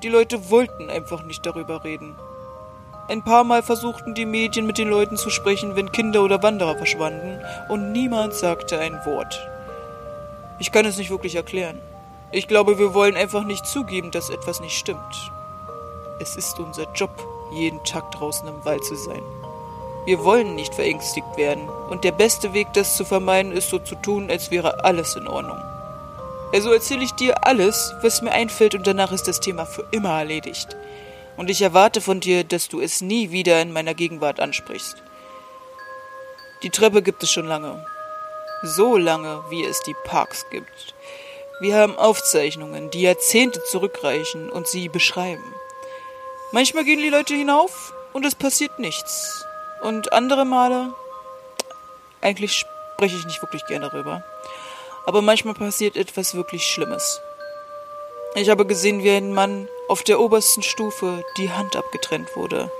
Die 0.04 0.08
Leute 0.08 0.50
wollten 0.50 0.88
einfach 0.88 1.24
nicht 1.24 1.44
darüber 1.44 1.82
reden. 1.82 2.14
Ein 3.08 3.22
paar 3.22 3.44
Mal 3.44 3.62
versuchten 3.62 4.14
die 4.14 4.26
Medien 4.26 4.66
mit 4.66 4.78
den 4.78 4.88
Leuten 4.88 5.16
zu 5.16 5.30
sprechen, 5.30 5.76
wenn 5.76 5.92
Kinder 5.92 6.24
oder 6.24 6.42
Wanderer 6.42 6.76
verschwanden, 6.76 7.38
und 7.68 7.92
niemand 7.92 8.34
sagte 8.34 8.80
ein 8.80 8.98
Wort. 9.04 9.48
Ich 10.58 10.72
kann 10.72 10.84
es 10.84 10.96
nicht 10.96 11.10
wirklich 11.10 11.36
erklären. 11.36 11.78
Ich 12.32 12.48
glaube, 12.48 12.80
wir 12.80 12.94
wollen 12.94 13.16
einfach 13.16 13.44
nicht 13.44 13.64
zugeben, 13.64 14.10
dass 14.10 14.28
etwas 14.28 14.60
nicht 14.60 14.76
stimmt. 14.76 15.30
Es 16.18 16.34
ist 16.34 16.58
unser 16.58 16.90
Job, 16.94 17.10
jeden 17.52 17.82
Tag 17.84 18.10
draußen 18.10 18.48
im 18.48 18.64
Wald 18.64 18.84
zu 18.84 18.96
sein. 18.96 19.22
Wir 20.04 20.24
wollen 20.24 20.56
nicht 20.56 20.74
verängstigt 20.74 21.36
werden, 21.36 21.68
und 21.90 22.02
der 22.02 22.12
beste 22.12 22.54
Weg, 22.54 22.72
das 22.72 22.96
zu 22.96 23.04
vermeiden, 23.04 23.52
ist 23.52 23.70
so 23.70 23.78
zu 23.78 23.94
tun, 23.94 24.30
als 24.30 24.50
wäre 24.50 24.82
alles 24.84 25.14
in 25.14 25.28
Ordnung. 25.28 25.62
Also 26.52 26.72
erzähle 26.72 27.04
ich 27.04 27.12
dir 27.12 27.46
alles, 27.46 27.94
was 28.02 28.20
mir 28.20 28.32
einfällt, 28.32 28.74
und 28.74 28.84
danach 28.84 29.12
ist 29.12 29.28
das 29.28 29.38
Thema 29.38 29.64
für 29.64 29.84
immer 29.92 30.18
erledigt. 30.18 30.76
Und 31.36 31.50
ich 31.50 31.60
erwarte 31.62 32.00
von 32.00 32.20
dir, 32.20 32.44
dass 32.44 32.68
du 32.68 32.80
es 32.80 33.00
nie 33.00 33.30
wieder 33.30 33.60
in 33.60 33.72
meiner 33.72 33.94
Gegenwart 33.94 34.40
ansprichst. 34.40 35.02
Die 36.62 36.70
Treppe 36.70 37.02
gibt 37.02 37.22
es 37.22 37.30
schon 37.30 37.46
lange. 37.46 37.84
So 38.62 38.96
lange, 38.96 39.44
wie 39.50 39.64
es 39.64 39.82
die 39.82 39.94
Parks 40.04 40.46
gibt. 40.50 40.94
Wir 41.60 41.76
haben 41.76 41.96
Aufzeichnungen, 41.96 42.90
die 42.90 43.02
Jahrzehnte 43.02 43.62
zurückreichen 43.64 44.50
und 44.50 44.66
sie 44.66 44.88
beschreiben. 44.88 45.54
Manchmal 46.52 46.84
gehen 46.84 47.00
die 47.00 47.10
Leute 47.10 47.34
hinauf 47.34 47.92
und 48.12 48.24
es 48.24 48.34
passiert 48.34 48.78
nichts. 48.78 49.44
Und 49.82 50.12
andere 50.12 50.44
Male, 50.44 50.94
eigentlich 52.20 52.64
spreche 52.94 53.16
ich 53.16 53.26
nicht 53.26 53.42
wirklich 53.42 53.66
gerne 53.66 53.90
darüber, 53.90 54.22
aber 55.06 55.22
manchmal 55.22 55.54
passiert 55.54 55.96
etwas 55.96 56.34
wirklich 56.34 56.66
Schlimmes. 56.66 57.20
Ich 58.38 58.50
habe 58.50 58.66
gesehen, 58.66 59.02
wie 59.02 59.12
ein 59.12 59.32
Mann 59.32 59.66
auf 59.88 60.02
der 60.02 60.20
obersten 60.20 60.62
Stufe 60.62 61.24
die 61.38 61.50
Hand 61.50 61.74
abgetrennt 61.74 62.36
wurde. 62.36 62.70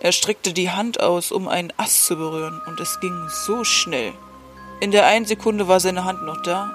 Er 0.00 0.10
streckte 0.10 0.52
die 0.52 0.68
Hand 0.68 0.98
aus, 0.98 1.30
um 1.30 1.46
einen 1.46 1.72
Ast 1.76 2.06
zu 2.06 2.16
berühren, 2.16 2.60
und 2.66 2.80
es 2.80 2.98
ging 2.98 3.28
so 3.28 3.62
schnell. 3.62 4.12
In 4.80 4.90
der 4.90 5.06
einen 5.06 5.26
Sekunde 5.26 5.68
war 5.68 5.78
seine 5.78 6.04
Hand 6.04 6.24
noch 6.24 6.42
da, 6.42 6.72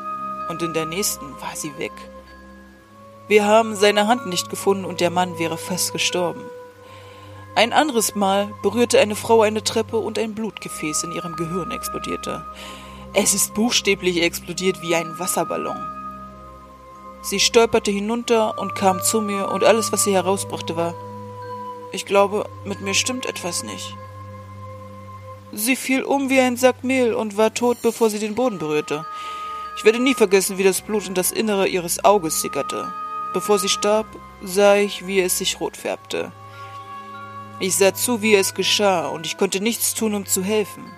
und 0.48 0.62
in 0.62 0.74
der 0.74 0.86
nächsten 0.86 1.26
war 1.42 1.58
sie 1.58 1.78
weg. 1.78 1.92
Wir 3.28 3.46
haben 3.46 3.76
seine 3.76 4.08
Hand 4.08 4.28
nicht 4.28 4.50
gefunden 4.50 4.86
und 4.86 5.02
der 5.02 5.10
Mann 5.10 5.38
wäre 5.38 5.58
fast 5.58 5.92
gestorben. 5.92 6.46
Ein 7.54 7.74
anderes 7.74 8.16
Mal 8.16 8.54
berührte 8.62 8.98
eine 9.02 9.18
Frau 9.18 9.42
eine 9.42 9.62
Treppe 9.62 9.98
und 9.98 10.18
ein 10.18 10.36
Blutgefäß 10.36 11.04
in 11.04 11.12
ihrem 11.12 11.36
Gehirn 11.36 11.72
explodierte. 11.72 12.46
Es 13.14 13.34
ist 13.34 13.54
buchstäblich 13.54 14.22
explodiert 14.22 14.82
wie 14.82 14.96
ein 14.96 15.20
Wasserballon. 15.20 15.93
Sie 17.24 17.40
stolperte 17.40 17.90
hinunter 17.90 18.60
und 18.60 18.76
kam 18.76 19.02
zu 19.02 19.22
mir 19.22 19.48
und 19.48 19.64
alles, 19.64 19.94
was 19.94 20.04
sie 20.04 20.14
herausbrachte, 20.14 20.76
war, 20.76 20.94
ich 21.94 22.06
glaube, 22.06 22.50
mit 22.66 22.82
mir 22.82 22.94
stimmt 22.94 23.26
etwas 23.26 23.64
nicht. 23.64 23.96
Sie 25.54 25.78
fiel 25.78 26.04
um 26.04 26.30
wie 26.30 26.40
ein 26.40 26.58
Sack 26.58 26.84
Mehl 26.84 27.14
und 27.14 27.38
war 27.38 27.54
tot, 27.54 27.78
bevor 27.82 28.10
sie 28.10 28.20
den 28.20 28.36
Boden 28.36 28.58
berührte. 28.58 29.06
Ich 29.78 29.86
werde 29.86 30.00
nie 30.00 30.16
vergessen, 30.16 30.58
wie 30.58 30.64
das 30.64 30.82
Blut 30.82 31.08
in 31.08 31.14
das 31.14 31.32
Innere 31.32 31.68
ihres 31.68 32.04
Auges 32.04 32.42
sickerte. 32.42 32.92
Bevor 33.34 33.58
sie 33.58 33.70
starb, 33.70 34.08
sah 34.44 34.76
ich, 34.76 35.08
wie 35.08 35.22
es 35.22 35.38
sich 35.38 35.62
rot 35.62 35.78
färbte. 35.78 36.34
Ich 37.60 37.78
sah 37.78 37.94
zu, 37.94 38.22
wie 38.22 38.36
es 38.36 38.54
geschah, 38.54 39.08
und 39.08 39.26
ich 39.26 39.38
konnte 39.38 39.62
nichts 39.62 39.94
tun, 39.94 40.14
um 40.14 40.26
zu 40.26 40.44
helfen. 40.44 40.92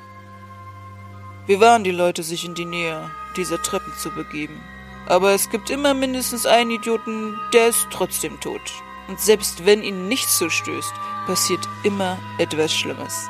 Wir 1.45 1.59
waren 1.59 1.83
die 1.83 1.91
Leute, 1.91 2.23
sich 2.23 2.45
in 2.45 2.55
die 2.55 2.65
Nähe 2.65 3.11
dieser 3.37 3.61
Treppen 3.61 3.93
zu 4.01 4.09
begeben. 4.09 4.59
Aber 5.07 5.31
es 5.31 5.49
gibt 5.49 5.69
immer 5.69 5.93
mindestens 5.93 6.45
einen 6.45 6.71
Idioten, 6.71 7.39
der 7.53 7.67
ist 7.67 7.87
trotzdem 7.91 8.39
tot. 8.39 8.61
Und 9.07 9.19
selbst 9.19 9.65
wenn 9.65 9.83
ihn 9.83 10.07
nichts 10.07 10.37
zustößt, 10.37 10.93
passiert 11.27 11.67
immer 11.83 12.17
etwas 12.37 12.73
Schlimmes. 12.73 13.29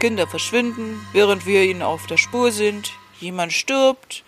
Kinder 0.00 0.26
verschwinden, 0.26 1.06
während 1.12 1.46
wir 1.46 1.62
ihnen 1.62 1.82
auf 1.82 2.06
der 2.06 2.18
Spur 2.18 2.52
sind, 2.52 2.92
jemand 3.20 3.52
stirbt, 3.52 4.24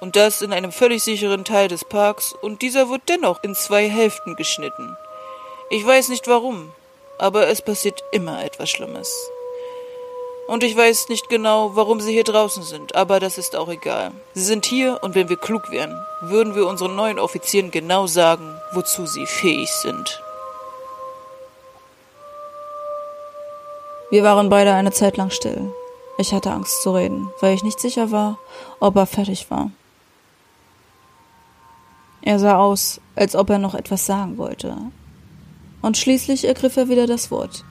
und 0.00 0.16
das 0.16 0.42
in 0.42 0.52
einem 0.52 0.72
völlig 0.72 1.02
sicheren 1.02 1.44
Teil 1.44 1.68
des 1.68 1.84
Parks, 1.84 2.32
und 2.32 2.62
dieser 2.62 2.88
wird 2.88 3.02
dennoch 3.08 3.42
in 3.42 3.54
zwei 3.54 3.88
Hälften 3.88 4.36
geschnitten. 4.36 4.96
Ich 5.70 5.86
weiß 5.86 6.08
nicht 6.08 6.26
warum, 6.26 6.72
aber 7.18 7.48
es 7.48 7.62
passiert 7.62 8.02
immer 8.12 8.44
etwas 8.44 8.70
Schlimmes. 8.70 9.14
Und 10.50 10.64
ich 10.64 10.76
weiß 10.76 11.10
nicht 11.10 11.28
genau, 11.28 11.76
warum 11.76 12.00
sie 12.00 12.10
hier 12.10 12.24
draußen 12.24 12.64
sind, 12.64 12.96
aber 12.96 13.20
das 13.20 13.38
ist 13.38 13.54
auch 13.54 13.68
egal. 13.68 14.10
Sie 14.34 14.42
sind 14.42 14.66
hier 14.66 14.98
und 15.00 15.14
wenn 15.14 15.28
wir 15.28 15.36
klug 15.36 15.70
wären, 15.70 16.04
würden 16.22 16.56
wir 16.56 16.66
unseren 16.66 16.96
neuen 16.96 17.20
Offizieren 17.20 17.70
genau 17.70 18.08
sagen, 18.08 18.56
wozu 18.72 19.06
sie 19.06 19.26
fähig 19.26 19.70
sind. 19.70 20.20
Wir 24.10 24.24
waren 24.24 24.48
beide 24.48 24.74
eine 24.74 24.90
Zeit 24.90 25.16
lang 25.16 25.30
still. 25.30 25.72
Ich 26.18 26.34
hatte 26.34 26.50
Angst 26.50 26.82
zu 26.82 26.96
reden, 26.96 27.30
weil 27.40 27.54
ich 27.54 27.62
nicht 27.62 27.78
sicher 27.78 28.10
war, 28.10 28.36
ob 28.80 28.96
er 28.96 29.06
fertig 29.06 29.52
war. 29.52 29.70
Er 32.22 32.40
sah 32.40 32.58
aus, 32.58 33.00
als 33.14 33.36
ob 33.36 33.50
er 33.50 33.58
noch 33.58 33.76
etwas 33.76 34.04
sagen 34.04 34.36
wollte. 34.36 34.76
Und 35.80 35.96
schließlich 35.96 36.44
ergriff 36.44 36.76
er 36.76 36.88
wieder 36.88 37.06
das 37.06 37.30
Wort. 37.30 37.64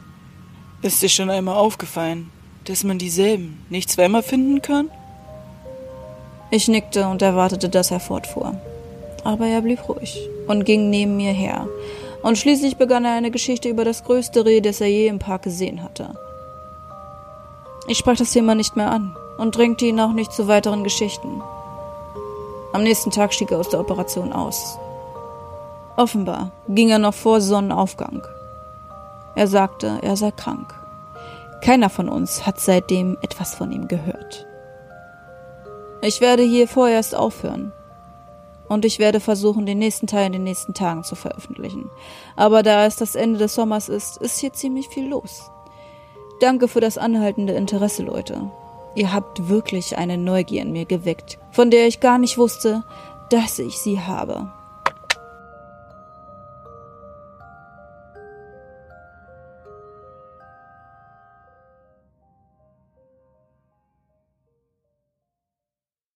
Ist 0.81 1.01
dir 1.01 1.09
schon 1.09 1.29
einmal 1.29 1.57
aufgefallen, 1.57 2.31
dass 2.69 2.83
man 2.83 2.99
dieselben 2.99 3.65
nicht 3.69 3.89
zweimal 3.89 4.21
finden 4.21 4.61
kann? 4.61 4.91
Ich 6.51 6.67
nickte 6.67 7.07
und 7.07 7.21
erwartete, 7.23 7.67
dass 7.67 7.89
er 7.89 7.99
fortfuhr. 7.99 8.53
Aber 9.23 9.47
er 9.47 9.61
blieb 9.61 9.89
ruhig 9.89 10.29
und 10.47 10.65
ging 10.65 10.89
neben 10.89 11.17
mir 11.17 11.31
her. 11.31 11.67
Und 12.21 12.37
schließlich 12.37 12.77
begann 12.77 13.05
er 13.05 13.13
eine 13.13 13.31
Geschichte 13.31 13.69
über 13.69 13.85
das 13.85 14.03
größte 14.03 14.45
Reh, 14.45 14.61
das 14.61 14.81
er 14.81 14.87
je 14.87 15.07
im 15.07 15.17
Park 15.17 15.43
gesehen 15.43 15.81
hatte. 15.81 16.13
Ich 17.87 17.97
sprach 17.97 18.17
das 18.17 18.33
Thema 18.33 18.53
nicht 18.53 18.75
mehr 18.75 18.91
an 18.91 19.15
und 19.39 19.57
drängte 19.57 19.85
ihn 19.85 19.99
auch 19.99 20.13
nicht 20.13 20.31
zu 20.31 20.47
weiteren 20.47 20.83
Geschichten. 20.83 21.41
Am 22.71 22.83
nächsten 22.83 23.09
Tag 23.09 23.33
stieg 23.33 23.51
er 23.51 23.59
aus 23.59 23.69
der 23.69 23.79
Operation 23.79 24.31
aus. 24.31 24.77
Offenbar 25.97 26.51
ging 26.67 26.89
er 26.89 26.99
noch 26.99 27.15
vor 27.15 27.41
Sonnenaufgang. 27.41 28.21
Er 29.35 29.47
sagte, 29.47 29.97
er 30.03 30.15
sei 30.15 30.31
krank. 30.31 30.78
Keiner 31.61 31.89
von 31.89 32.09
uns 32.09 32.45
hat 32.45 32.59
seitdem 32.59 33.17
etwas 33.21 33.55
von 33.55 33.71
ihm 33.71 33.87
gehört. 33.87 34.47
Ich 36.01 36.21
werde 36.21 36.43
hier 36.43 36.67
vorerst 36.67 37.15
aufhören. 37.15 37.73
Und 38.69 38.85
ich 38.85 38.99
werde 38.99 39.19
versuchen, 39.19 39.65
den 39.65 39.79
nächsten 39.79 40.07
Teil 40.07 40.27
in 40.27 40.33
den 40.33 40.43
nächsten 40.43 40.73
Tagen 40.73 41.03
zu 41.03 41.15
veröffentlichen. 41.15 41.89
Aber 42.35 42.63
da 42.63 42.85
es 42.85 42.95
das 42.95 43.15
Ende 43.15 43.39
des 43.39 43.55
Sommers 43.55 43.89
ist, 43.89 44.17
ist 44.17 44.39
hier 44.39 44.53
ziemlich 44.53 44.87
viel 44.89 45.09
los. 45.09 45.51
Danke 46.39 46.67
für 46.67 46.79
das 46.79 46.97
anhaltende 46.97 47.53
Interesse, 47.53 48.03
Leute. 48.03 48.49
Ihr 48.95 49.11
habt 49.11 49.49
wirklich 49.49 49.97
eine 49.97 50.17
Neugier 50.17 50.61
in 50.61 50.71
mir 50.71 50.85
geweckt, 50.85 51.39
von 51.51 51.71
der 51.71 51.87
ich 51.87 51.99
gar 51.99 52.17
nicht 52.17 52.37
wusste, 52.37 52.83
dass 53.29 53.59
ich 53.59 53.79
sie 53.79 53.99
habe. 53.99 54.51